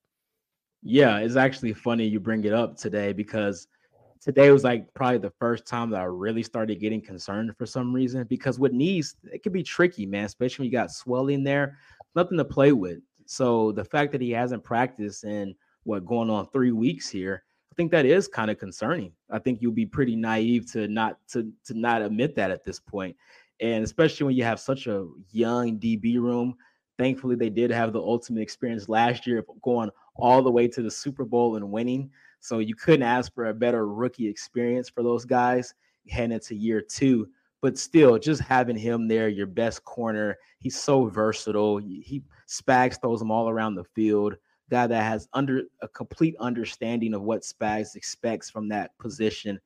[0.84, 3.68] Yeah, it's actually funny you bring it up today because–
[4.22, 7.92] today was like probably the first time that I really started getting concerned for some
[7.92, 11.78] reason because with knees, it can be tricky, man, especially when you got swelling there,
[12.16, 13.00] nothing to play with.
[13.26, 17.44] So the fact that he hasn't practiced in what going on three weeks here,
[17.82, 19.12] think that is kind of concerning.
[19.32, 22.80] I think you'll be pretty naive to not to to not admit that at this
[22.80, 23.16] point.
[23.60, 26.56] And especially when you have such a young DB room.
[27.00, 30.84] Thankfully, they did have the ultimate experience last year of going all the way to
[30.84, 32.12] the Super Bowl and winning.
[32.40, 35.74] So you couldn't ask for a better rookie experience for those guys
[36.08, 37.30] heading into year two.
[37.62, 41.78] But still, just having him there, your best corner, he's so versatile.
[41.78, 44.36] He Spags throws him all around the field.
[44.72, 49.60] Guy that has under a complete understanding of what Spags expects from that position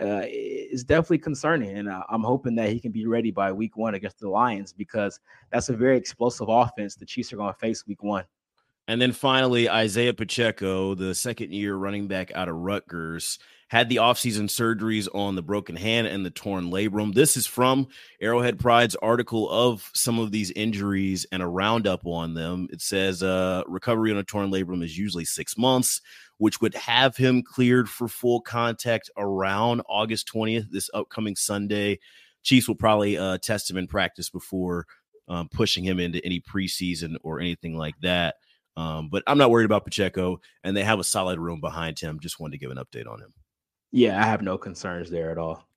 [0.00, 1.76] uh, is definitely concerning.
[1.76, 4.72] And uh, I'm hoping that he can be ready by week one against the Lions
[4.72, 5.20] because
[5.50, 8.24] that's a very explosive offense the Chiefs are going to face week one.
[8.88, 13.38] And then finally, Isaiah Pacheco, the second year running back out of Rutgers,
[13.72, 17.14] had the offseason surgeries on the broken hand and the torn labrum.
[17.14, 17.88] This is from
[18.20, 22.68] Arrowhead Pride's article of some of these injuries and a roundup on them.
[22.70, 26.02] It says uh, recovery on a torn labrum is usually six months,
[26.36, 31.98] which would have him cleared for full contact around August 20th, this upcoming Sunday.
[32.42, 34.86] Chiefs will probably uh, test him in practice before
[35.28, 38.34] um, pushing him into any preseason or anything like that.
[38.76, 42.20] Um, but I'm not worried about Pacheco, and they have a solid room behind him.
[42.20, 43.32] Just wanted to give an update on him.
[43.92, 45.68] Yeah, I have no concerns there at all.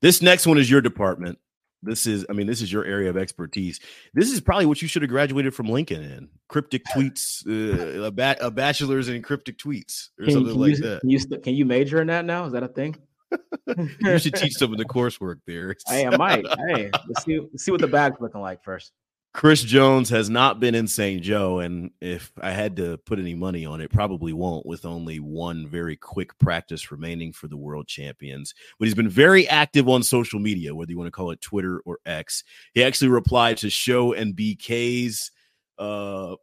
[0.00, 1.38] This next one is your department.
[1.82, 3.80] This is, I mean, this is your area of expertise.
[4.14, 8.10] This is probably what you should have graduated from Lincoln in cryptic tweets, uh, a,
[8.10, 11.00] ba- a bachelor's in cryptic tweets or can, something can like you, that.
[11.00, 12.46] Can you, can you major in that now?
[12.46, 12.96] Is that a thing?
[14.00, 15.74] you should teach some of the coursework there.
[15.88, 16.46] hey, I might.
[16.68, 18.92] Hey, let's see, let's see what the bag's looking like first.
[19.34, 21.20] Chris Jones has not been in St.
[21.20, 25.18] Joe, and if I had to put any money on it, probably won't with only
[25.18, 28.54] one very quick practice remaining for the world champions.
[28.78, 31.82] But he's been very active on social media, whether you want to call it Twitter
[31.84, 32.44] or X.
[32.74, 35.32] He actually replied to Show and BK's
[35.80, 36.36] uh,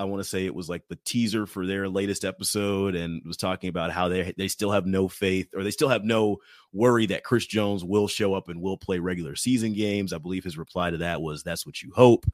[0.00, 3.36] I want to say it was like the teaser for their latest episode and was
[3.36, 6.38] talking about how they they still have no faith or they still have no
[6.72, 10.14] worry that Chris Jones will show up and will play regular season games.
[10.14, 12.24] I believe his reply to that was that's what you hope.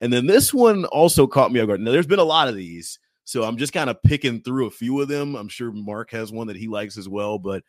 [0.00, 1.80] And then this one also caught me off guard.
[1.80, 4.70] Now there's been a lot of these, so I'm just kind of picking through a
[4.70, 5.34] few of them.
[5.34, 7.64] I'm sure Mark has one that he likes as well, but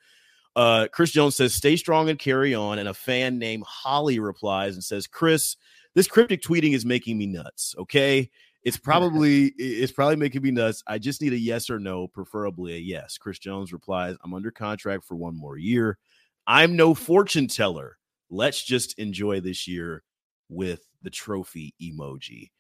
[0.56, 4.76] uh, Chris Jones says, "Stay strong and carry on." And a fan named Holly replies
[4.76, 5.56] and says, "Chris,
[5.98, 7.74] this cryptic tweeting is making me nuts.
[7.80, 8.30] Okay,
[8.68, 10.84] it's probably it's probably making me nuts.
[10.86, 14.52] I just need a yes or no, preferably a yes." Chris Jones replies, "I'm under
[14.52, 15.98] contract for one more year.
[16.46, 17.98] I'm no fortune teller.
[18.30, 20.04] Let's just enjoy this year
[20.50, 22.52] with the trophy emoji."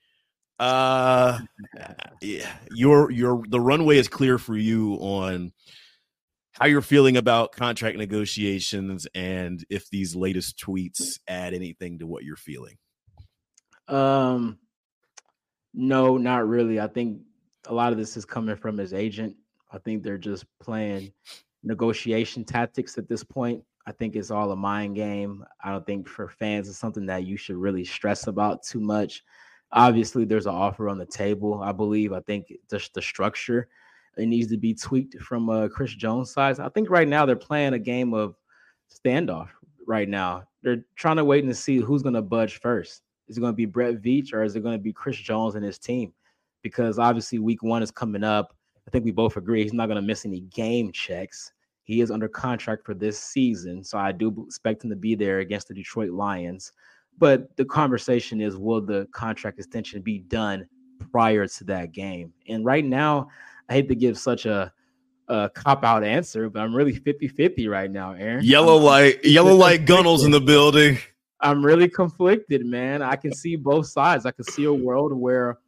[0.59, 1.39] Uh,
[2.21, 5.51] yeah, your your the runway is clear for you on
[6.53, 12.23] how you're feeling about contract negotiations and if these latest tweets add anything to what
[12.23, 12.77] you're feeling.
[13.87, 14.57] Um,
[15.77, 16.79] no, not really.
[16.79, 17.21] I think
[17.67, 19.35] a lot of this is coming from his agent.
[19.71, 21.13] I think they're just playing
[21.63, 23.63] negotiation tactics at this point.
[23.85, 25.45] I think it's all a mind game.
[25.63, 29.23] I don't think for fans it's something that you should really stress about too much.
[29.71, 31.61] Obviously, there's an offer on the table.
[31.61, 32.11] I believe.
[32.11, 33.69] I think just the structure
[34.17, 36.59] it needs to be tweaked from uh, Chris Jones' side.
[36.59, 38.35] I think right now they're playing a game of
[38.91, 39.49] standoff.
[39.85, 43.03] Right now, they're trying to wait and see who's going to budge first.
[43.27, 45.55] Is it going to be Brett Veach or is it going to be Chris Jones
[45.55, 46.13] and his team?
[46.61, 48.55] Because obviously, Week One is coming up.
[48.87, 51.51] I think we both agree he's not going to miss any game checks.
[51.83, 55.39] He is under contract for this season, so I do expect him to be there
[55.39, 56.71] against the Detroit Lions.
[57.17, 60.67] But the conversation is, will the contract extension be done
[61.11, 62.33] prior to that game?
[62.47, 63.29] And right now,
[63.69, 64.71] I hate to give such a,
[65.27, 68.43] a cop out answer, but I'm really 50 50 right now, Aaron.
[68.43, 70.99] Yellow light, yellow light Gunnels in the building.
[71.39, 73.01] I'm really conflicted, man.
[73.01, 74.25] I can see both sides.
[74.25, 75.59] I can see a world where,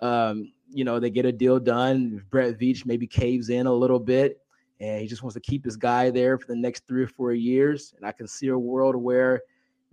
[0.00, 2.24] um, you know, they get a deal done.
[2.30, 4.40] Brett Veach maybe caves in a little bit
[4.80, 7.32] and he just wants to keep his guy there for the next three or four
[7.32, 7.94] years.
[7.96, 9.42] And I can see a world where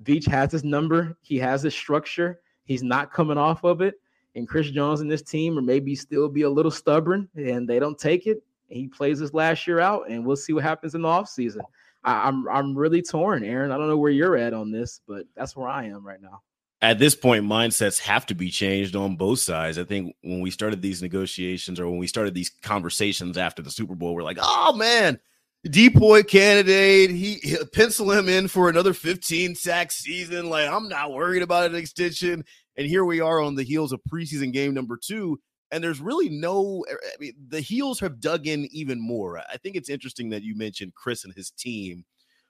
[0.03, 3.95] Veach has his number, he has his structure, he's not coming off of it
[4.35, 7.79] and Chris Jones and this team or maybe still be a little stubborn and they
[7.79, 8.41] don't take it.
[8.67, 11.59] He plays his last year out, and we'll see what happens in the offseason.
[12.03, 13.71] I, I'm I'm really torn, Aaron.
[13.71, 16.41] I don't know where you're at on this, but that's where I am right now.
[16.83, 19.77] At this point, mindsets have to be changed on both sides.
[19.77, 23.69] I think when we started these negotiations or when we started these conversations after the
[23.69, 25.19] Super Bowl, we're like, oh man,
[25.67, 27.11] DPOY candidate.
[27.11, 30.49] He, he pencil him in for another 15 sack season.
[30.49, 32.43] Like, I'm not worried about an extension.
[32.77, 35.39] And here we are on the heels of preseason game number two.
[35.71, 39.39] And there's really no, er, I mean, the heels have dug in even more.
[39.39, 42.05] I think it's interesting that you mentioned Chris and his team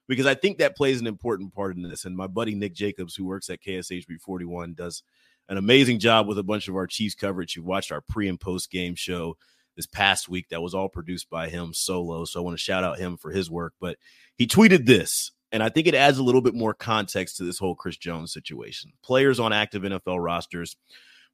[0.07, 2.05] because I think that plays an important part in this.
[2.05, 5.03] And my buddy Nick Jacobs, who works at KSHB 41, does
[5.49, 7.55] an amazing job with a bunch of our Chiefs coverage.
[7.55, 9.37] You've watched our pre and post game show
[9.75, 12.25] this past week that was all produced by him solo.
[12.25, 13.73] So I want to shout out him for his work.
[13.79, 13.97] But
[14.35, 17.59] he tweeted this and I think it adds a little bit more context to this
[17.59, 18.93] whole Chris Jones situation.
[19.03, 20.77] Players on active NFL rosters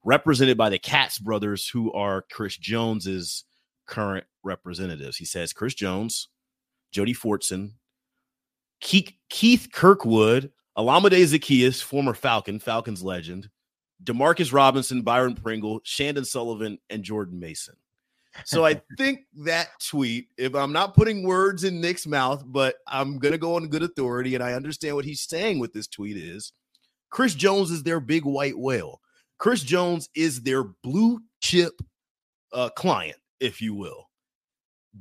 [0.08, 3.44] represented by the Katz brothers, who are Chris Jones's
[3.88, 5.18] current representatives.
[5.18, 6.30] He says Chris Jones,
[6.94, 7.74] Jody Fortson,
[8.80, 13.50] Keith, Keith Kirkwood, Olamide Zaccheaus, former Falcon, Falcons legend,
[14.02, 17.76] Demarcus Robinson, Byron Pringle, Chandon Sullivan, and Jordan Mason.
[18.46, 23.20] So I think that tweet, if I'm not putting words in Nick's mouth, but I'm
[23.20, 26.16] going to go on good authority, and I understand what he's saying with this tweet
[26.16, 26.54] is
[27.10, 29.02] Chris Jones is their big white whale.
[29.40, 31.74] Chris Jones is their blue chip
[32.54, 34.10] uh, client, if you will.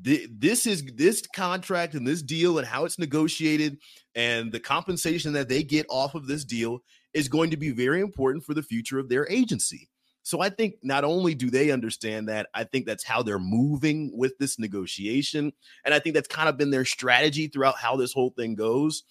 [0.03, 3.79] this is this contract and this deal and how it's negotiated
[4.15, 6.81] and the compensation that they get off of this deal
[7.15, 9.89] is going to be very important for the future of their agency.
[10.23, 14.11] So I think not only do they understand that, I think that's how they're moving
[14.13, 15.53] with this negotiation.
[15.85, 19.05] And I think that's kind of been their strategy throughout how this whole thing goes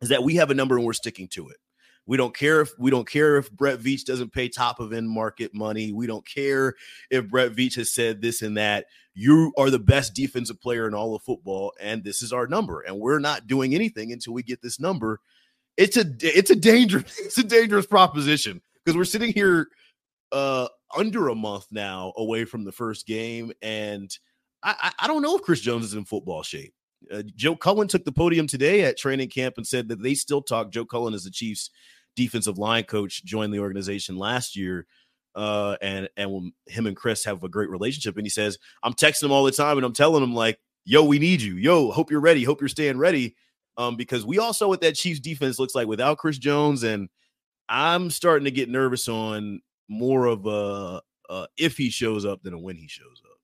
[0.00, 1.56] is that we have a number and we're sticking to it.
[2.06, 5.10] We don't care if we don't care if Brett Veach doesn't pay top of end
[5.10, 5.92] market money.
[5.92, 6.74] We don't care
[7.10, 8.86] if Brett Veach has said this and that.
[9.14, 12.82] You are the best defensive player in all of football, and this is our number.
[12.82, 15.20] And we're not doing anything until we get this number.
[15.76, 19.68] It's a it's a dangerous it's a dangerous proposition because we're sitting here
[20.32, 24.16] uh under a month now away from the first game, and
[24.62, 26.72] I, I don't know if Chris Jones is in football shape.
[27.12, 30.42] Uh, Joe Cullen took the podium today at training camp and said that they still
[30.42, 30.72] talk.
[30.72, 31.70] Joe Cullen is the Chiefs'
[32.16, 34.86] defensive line coach, joined the organization last year,
[35.36, 38.16] uh, and and him and Chris have a great relationship.
[38.16, 41.04] And he says, "I'm texting him all the time, and I'm telling him like, yo,
[41.04, 41.54] we need you.
[41.56, 42.42] Yo, hope you're ready.
[42.42, 43.36] Hope you're staying ready."
[43.78, 47.08] Um, because we all saw what that Chiefs defense looks like without Chris Jones, and
[47.68, 52.54] I'm starting to get nervous on more of a uh, if he shows up than
[52.54, 53.38] a when he shows up.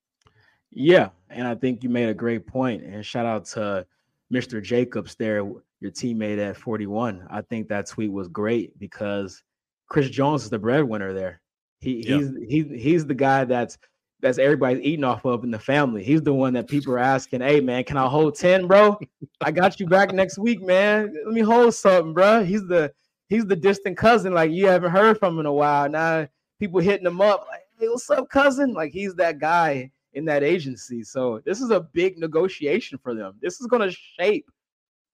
[0.71, 2.83] Yeah, and I think you made a great point.
[2.83, 3.87] And shout out to
[4.33, 4.63] Mr.
[4.63, 5.45] Jacobs there,
[5.83, 7.27] your teammate at 41.
[7.31, 9.43] I think that tweet was great because
[9.89, 11.41] Chris Jones is the breadwinner there.
[11.81, 13.77] He he's he, he's the guy that's
[14.21, 16.05] that's everybody's eating off of in the family.
[16.05, 18.99] He's the one that people are asking, "Hey man, can I hold 10, bro?
[19.41, 21.13] I got you back next week, man.
[21.25, 22.93] Let me hold something, bro." He's the
[23.29, 25.89] he's the distant cousin like you haven't heard from in a while.
[25.89, 26.29] Now
[26.61, 30.45] people hitting him up like, "Hey, what's up, cousin?" Like he's that guy in that
[30.45, 31.03] agency.
[31.03, 33.35] So this is a big negotiation for them.
[33.43, 34.49] This is going to shape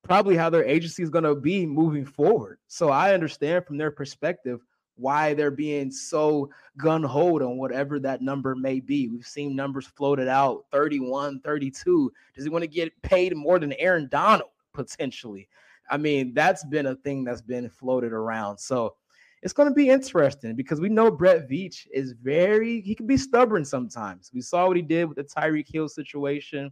[0.03, 2.59] probably how their agency is going to be moving forward.
[2.67, 4.61] So I understand from their perspective
[4.95, 9.07] why they're being so gun hold on whatever that number may be.
[9.07, 12.11] We've seen numbers floated out 31, 32.
[12.35, 15.47] Does he want to get paid more than Aaron Donald potentially?
[15.89, 18.57] I mean, that's been a thing that's been floated around.
[18.57, 18.95] So
[19.41, 23.17] it's going to be interesting because we know Brett Veach is very, he can be
[23.17, 24.31] stubborn sometimes.
[24.33, 26.71] We saw what he did with the Tyreek Hill situation.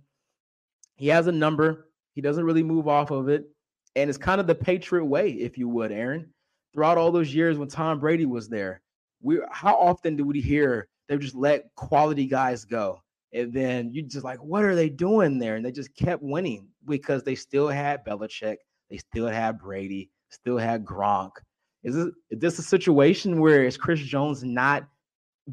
[0.97, 3.45] He has a number, he doesn't really move off of it.
[3.95, 6.33] And it's kind of the Patriot way, if you would, Aaron
[6.73, 8.81] throughout all those years when Tom Brady was there,
[9.21, 13.03] we how often do we hear they just let quality guys go?
[13.33, 15.57] And then you just like, what are they doing there?
[15.57, 18.57] And they just kept winning because they still had Belichick,
[18.89, 21.33] they still had Brady, still had Gronk.
[21.83, 24.87] Is this, is this a situation where is Chris Jones not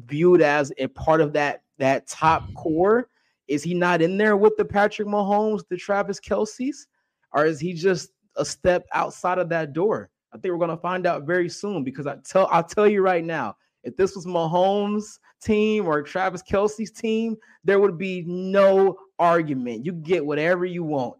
[0.07, 3.07] viewed as a part of that that top core?
[3.47, 6.87] Is he not in there with the Patrick Mahomes, the Travis Kelce's,
[7.31, 10.09] or is he just a step outside of that door?
[10.33, 13.23] I think we're gonna find out very soon because I tell I'll tell you right
[13.23, 19.85] now, if this was Mahomes' team or Travis Kelce's team, there would be no argument.
[19.85, 21.17] You get whatever you want,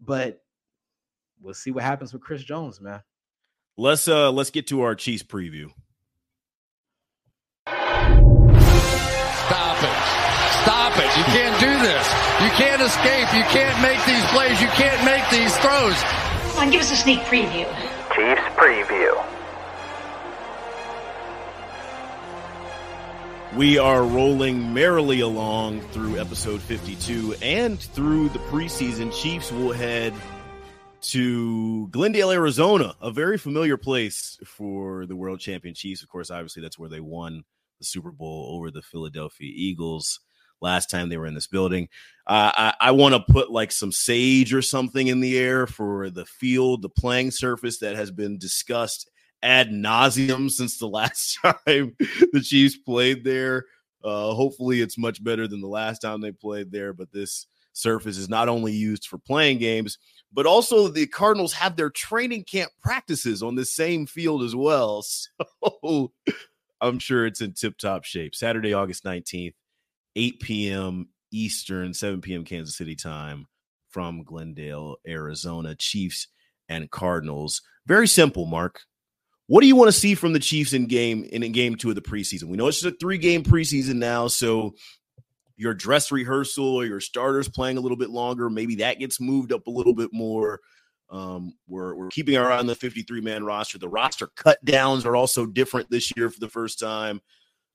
[0.00, 0.42] but
[1.40, 3.02] we'll see what happens with Chris Jones, man.
[3.76, 5.70] Let's uh let's get to our Chiefs preview.
[11.16, 12.06] You can't do this.
[12.42, 13.32] You can't escape.
[13.32, 14.60] You can't make these plays.
[14.60, 15.96] You can't make these throws.
[16.52, 17.66] Come on, give us a sneak preview.
[18.14, 19.24] Chiefs preview.
[23.56, 29.10] We are rolling merrily along through episode 52 and through the preseason.
[29.10, 30.12] Chiefs will head
[31.00, 36.02] to Glendale, Arizona, a very familiar place for the World Champion Chiefs.
[36.02, 37.44] Of course, obviously, that's where they won
[37.78, 40.20] the Super Bowl over the Philadelphia Eagles
[40.60, 41.88] last time they were in this building.
[42.26, 46.10] Uh, I, I want to put like some sage or something in the air for
[46.10, 49.10] the field, the playing surface that has been discussed
[49.42, 51.96] ad nauseum since the last time
[52.32, 53.66] the Chiefs played there.
[54.04, 56.92] Uh, hopefully, it's much better than the last time they played there.
[56.92, 59.98] But this surface is not only used for playing games,
[60.32, 65.04] but also the Cardinals have their training camp practices on the same field as well.
[65.62, 66.12] So
[66.80, 68.34] I'm sure it's in tip top shape.
[68.34, 69.54] Saturday, August 19th,
[70.16, 71.08] 8 p.m.
[71.30, 72.44] Eastern, 7 p.m.
[72.44, 73.46] Kansas City time
[73.90, 75.74] from Glendale, Arizona.
[75.74, 76.28] Chiefs
[76.68, 77.62] and Cardinals.
[77.86, 78.80] Very simple, Mark.
[79.46, 81.94] What do you want to see from the Chiefs in game in, game two of
[81.94, 82.44] the preseason?
[82.44, 84.74] We know it's just a three game preseason now, so
[85.56, 89.52] your dress rehearsal or your starters playing a little bit longer, maybe that gets moved
[89.52, 90.60] up a little bit more.
[91.08, 93.78] Um, we're we're keeping our eye on the 53 man roster.
[93.78, 97.20] The roster cut downs are also different this year for the first time.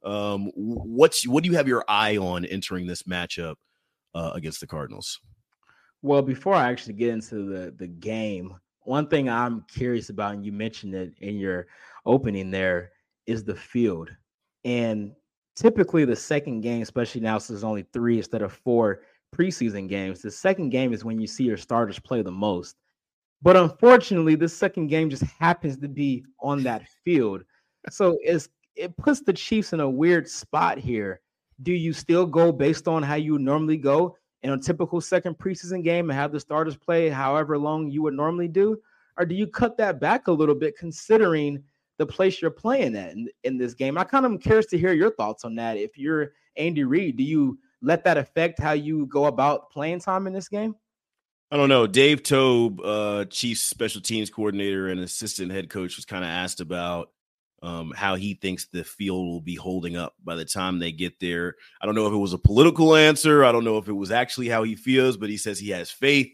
[0.04, 3.56] Um, what's what do you have your eye on entering this matchup
[4.16, 5.20] uh, against the Cardinals?
[6.02, 10.46] Well, before I actually get into the the game, one thing I'm curious about, and
[10.46, 11.68] you mentioned it in your
[12.06, 12.92] opening there,
[13.28, 14.10] is the field.
[14.66, 15.14] And
[15.56, 19.02] typically, the second game, especially now since there's only three instead of four
[19.36, 22.76] preseason games, the second game is when you see your starters play the most.
[23.44, 27.44] But unfortunately, this second game just happens to be on that field.
[27.90, 31.22] So it's it puts the Chiefs in a weird spot here.
[31.62, 35.84] Do you still go based on how you normally go in a typical second preseason
[35.84, 38.80] game and have the starters play however long you would normally do?
[39.18, 41.64] Or do you cut that back a little bit considering
[41.98, 43.98] the place you're playing at in, in this game?
[43.98, 45.78] I kind of am curious to hear your thoughts on that.
[45.78, 50.28] If you're Andy Reid, do you let that affect how you go about playing time
[50.28, 50.76] in this game?
[51.52, 51.86] I don't know.
[51.86, 56.62] Dave Toub, uh, Chiefs special teams coordinator and assistant head coach, was kind of asked
[56.62, 57.10] about
[57.62, 61.20] um, how he thinks the field will be holding up by the time they get
[61.20, 61.56] there.
[61.82, 63.44] I don't know if it was a political answer.
[63.44, 65.92] I don't know if it was actually how he feels, but he says he has
[65.92, 66.32] faith.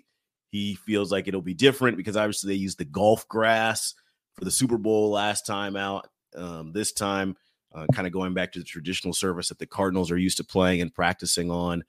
[0.50, 3.94] He feels like it'll be different because obviously they used the golf grass
[4.36, 6.08] for the Super Bowl last time out.
[6.36, 7.36] Um, this time,
[7.74, 10.44] uh, kind of going back to the traditional service that the Cardinals are used to
[10.44, 11.84] playing and practicing on.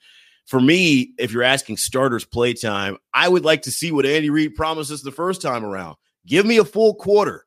[0.47, 4.31] For me, if you're asking starters play time, I would like to see what Andy
[4.31, 5.97] Reid promised us the first time around.
[6.27, 7.45] Give me a full quarter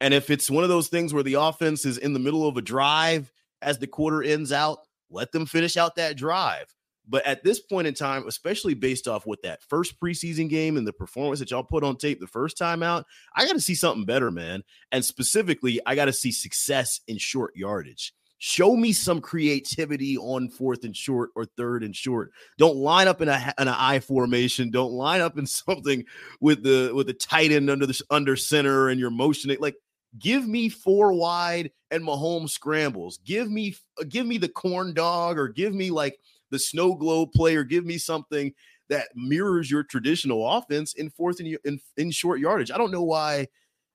[0.00, 2.56] and if it's one of those things where the offense is in the middle of
[2.56, 3.30] a drive
[3.62, 4.80] as the quarter ends out.
[5.10, 6.74] Let them finish out that drive.
[7.08, 10.86] But at this point in time, especially based off what that first preseason game and
[10.86, 13.74] the performance that y'all put on tape the first time out, I got to see
[13.74, 14.62] something better, man.
[14.92, 18.14] And specifically, I got to see success in short yardage.
[18.38, 22.30] Show me some creativity on fourth and short or third and short.
[22.56, 24.70] Don't line up in a in an I formation.
[24.70, 26.04] Don't line up in something
[26.40, 29.74] with the with the tight end under the under center and you're motioning like
[30.18, 33.18] give me four wide and Mahomes scrambles.
[33.24, 36.18] Give me uh, give me the corn dog or give me like
[36.50, 38.52] the snow globe play or give me something
[38.88, 42.70] that mirrors your traditional offense in fourth and in, in short yardage.
[42.70, 43.46] I don't know why.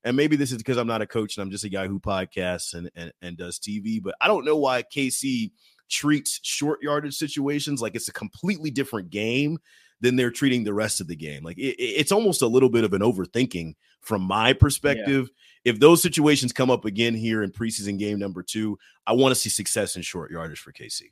[0.06, 2.00] And maybe this is because I'm not a coach and I'm just a guy who
[2.00, 5.52] podcasts and, and, and does TV, but I don't know why KC
[5.90, 9.58] treats short yardage situations like it's a completely different game
[10.02, 11.44] than they're treating the rest of the game.
[11.44, 13.74] Like it, it's almost a little bit of an overthinking
[14.06, 15.30] from my perspective.
[15.66, 15.72] Yeah.
[15.74, 19.40] If those situations come up again here in preseason game number two, I want to
[19.40, 21.12] see success in short yardage for KC.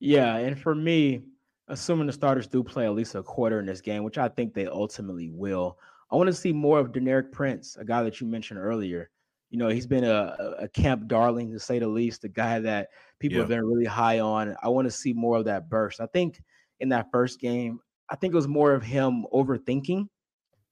[0.00, 1.22] Yeah, and for me,
[1.68, 4.54] assuming the starters do play at least a quarter in this game, which I think
[4.54, 5.78] they ultimately will,
[6.10, 9.10] I want to see more of Deneric Prince, a guy that you mentioned earlier.
[9.50, 12.88] You know, he's been a, a camp darling to say the least, a guy that
[13.18, 13.42] people yeah.
[13.42, 14.56] have been really high on.
[14.62, 16.00] I want to see more of that burst.
[16.00, 16.40] I think
[16.80, 20.08] in that first game, I think it was more of him overthinking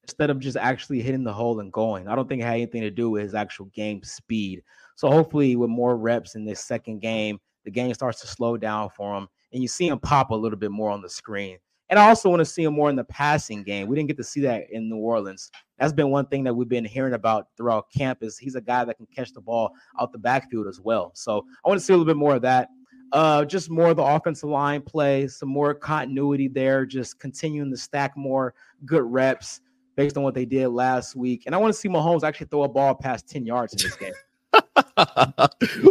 [0.06, 2.06] instead of just actually hitting the hole and going.
[2.06, 4.62] I don't think it had anything to do with his actual game speed.
[4.94, 8.88] So hopefully, with more reps in this second game, the game starts to slow down
[8.90, 11.58] for him, and you see him pop a little bit more on the screen.
[11.88, 13.86] And I also want to see him more in the passing game.
[13.86, 15.50] We didn't get to see that in New Orleans.
[15.78, 18.84] That's been one thing that we've been hearing about throughout camp is he's a guy
[18.84, 21.12] that can catch the ball out the backfield as well.
[21.14, 22.68] So I want to see a little bit more of that.
[23.12, 27.76] Uh, just more of the offensive line play, some more continuity there, just continuing to
[27.76, 28.52] stack more
[28.84, 29.60] good reps
[29.96, 31.44] based on what they did last week.
[31.46, 33.96] And I want to see Mahomes actually throw a ball past 10 yards in this
[33.96, 34.12] game.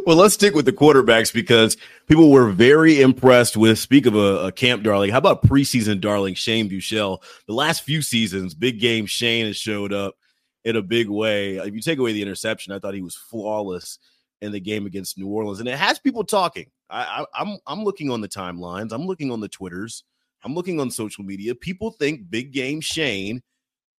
[0.05, 1.77] well, let's stick with the quarterbacks because
[2.07, 3.77] people were very impressed with.
[3.77, 7.21] Speak of a, a, camp darling, how about preseason darling Shane Buechele?
[7.47, 10.15] The last few seasons, big game Shane has showed up
[10.63, 11.57] in a big way.
[11.57, 13.99] If you take away the interception, I thought he was flawless
[14.41, 16.67] in the game against New Orleans, and it has people talking.
[16.89, 20.03] I, I, I'm I'm looking on the timelines, I'm looking on the twitters,
[20.43, 21.55] I'm looking on social media.
[21.55, 23.41] People think big game Shane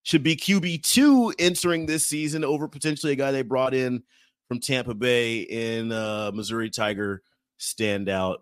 [0.06, 4.04] should be QB two entering this season over potentially a guy they brought in
[4.46, 7.22] from Tampa Bay in uh, Missouri Tiger
[7.58, 8.36] standout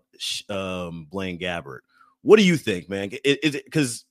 [0.51, 1.79] um, Blaine Gabbert.
[2.21, 3.13] What do you think, man?
[3.25, 4.05] Is it because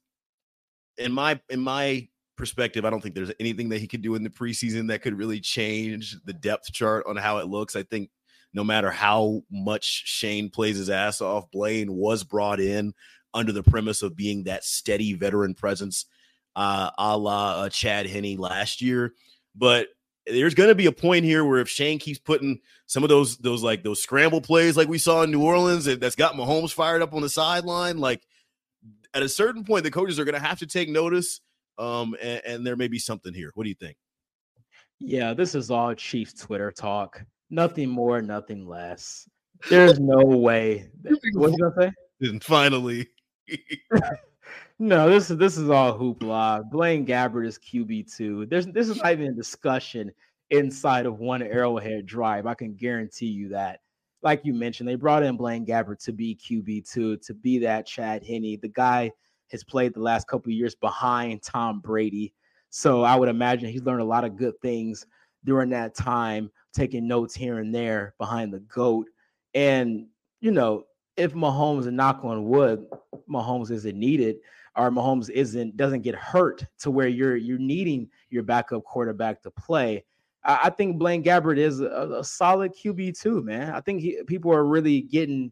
[0.98, 4.24] in my in my perspective, I don't think there's anything that he could do in
[4.24, 7.76] the preseason that could really change the depth chart on how it looks.
[7.76, 8.10] I think
[8.56, 12.96] no matter how much Shane plays his ass off, Blaine was brought in
[13.36, 16.08] under the premise of being that steady veteran presence,
[16.56, 19.14] uh, a la uh, Chad Henne last year.
[19.56, 19.88] But
[20.26, 23.38] there's going to be a point here where if Shane keeps putting some of those
[23.38, 27.02] those like those scramble plays like we saw in New Orleans that's got Mahomes fired
[27.02, 28.26] up on the sideline, like
[29.14, 31.42] at a certain point the coaches are going to have to take notice.
[31.78, 33.52] Um, and, and there may be something here.
[33.56, 33.98] What do you think?
[35.00, 37.24] Yeah, this is all Chiefs Twitter talk.
[37.50, 39.28] Nothing more, nothing less.
[39.70, 40.90] There's no way.
[41.34, 41.92] What you gonna say?
[42.30, 43.08] And finally.
[44.80, 46.70] No, this is this is all hoopla.
[46.72, 48.46] Blaine Gabbert is QB two.
[48.48, 50.12] There's this is not even a discussion
[50.50, 52.48] inside of one Arrowhead drive.
[52.48, 53.82] I can guarantee you that.
[54.24, 57.86] Like you mentioned, they brought in Blaine Gabbert to be QB two, to be that
[57.86, 58.60] Chad Henne.
[58.62, 59.12] The guy
[59.52, 62.34] has played the last couple years behind Tom Brady,
[62.72, 65.06] so I would imagine he's learned a lot of good things
[65.46, 69.08] during that time, taking notes here and there behind the goat.
[69.54, 70.08] And
[70.42, 72.88] you know, if Mahomes and knock on wood,
[73.30, 74.38] Mahomes isn't needed
[74.76, 79.52] or Mahomes isn't doesn't get hurt to where you're you're needing your backup quarterback to
[79.52, 80.04] play.
[80.44, 83.74] I, I think Blaine Gabbert is a, a solid QB too, man.
[83.74, 85.52] I think he, people are really getting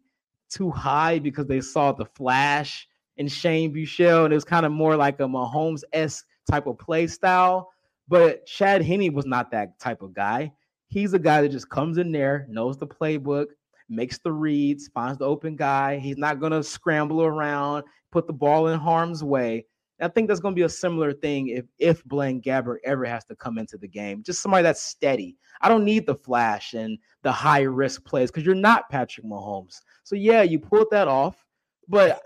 [0.50, 4.72] too high because they saw the flash in Shane Buechele, and it was kind of
[4.72, 7.72] more like a Mahomes esque type of play style.
[8.08, 10.52] But Chad Henne was not that type of guy.
[10.88, 13.48] He's a guy that just comes in there, knows the playbook,
[13.92, 16.00] makes the reads, finds the open guy.
[16.00, 19.66] He's not going to scramble around, put the ball in harm's way.
[20.02, 23.24] I think that's going to be a similar thing if if Blaine Gabbert ever has
[23.26, 24.24] to come into the game.
[24.24, 25.38] Just somebody that's steady.
[25.62, 29.80] I don't need the flash and the high risk plays because you're not Patrick Mahomes.
[30.04, 31.46] So yeah, you pulled that off,
[31.88, 32.24] but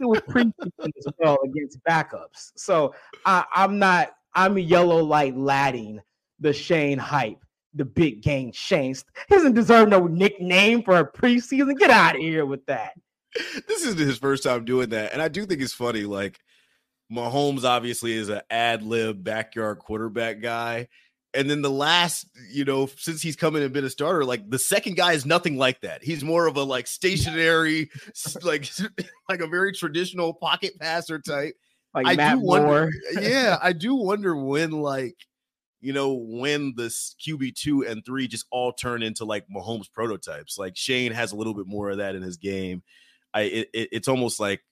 [0.00, 2.50] it was pretty as well against backups.
[2.56, 2.92] So
[3.24, 4.12] I, I'm not.
[4.34, 6.00] I'm yellow light ladding
[6.40, 7.45] the Shane hype
[7.76, 8.94] the big game Shane.
[9.28, 11.78] He doesn't deserve no nickname for a preseason.
[11.78, 12.92] Get out of here with that.
[13.68, 15.12] This is his first time doing that.
[15.12, 16.04] And I do think it's funny.
[16.04, 16.40] Like
[17.12, 20.88] Mahomes obviously is an ad lib backyard quarterback guy.
[21.34, 24.48] And then the last, you know, since he's come in and been a starter, like
[24.48, 26.02] the second guy is nothing like that.
[26.02, 27.90] He's more of a like stationary,
[28.42, 28.66] like
[29.28, 31.54] like a very traditional pocket passer type.
[31.92, 32.90] Like I Matt do wonder, Moore.
[33.20, 35.16] yeah, I do wonder when like
[35.80, 40.58] you know when this QB two and three just all turn into like Mahomes prototypes.
[40.58, 42.82] Like Shane has a little bit more of that in his game.
[43.34, 44.62] I it, it- it's almost like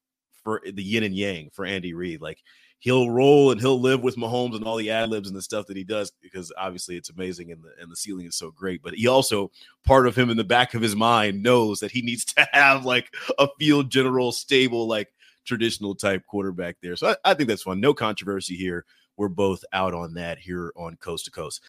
[0.43, 2.21] for the yin and yang for Andy Reid.
[2.21, 2.39] Like
[2.81, 5.67] he'll roll and he'll live with Mahomes and all the ad libs and the stuff
[5.67, 8.83] that he does because obviously it's amazing and the and the ceiling is so great.
[8.83, 9.51] But he also
[9.87, 12.85] part of him in the back of his mind knows that he needs to have
[12.85, 15.09] like a field general, stable, like
[15.47, 16.97] traditional type quarterback there.
[16.97, 17.81] So I, I think that's fun.
[17.81, 18.85] No controversy here.
[19.17, 21.63] We're both out on that here on Coast to Coast.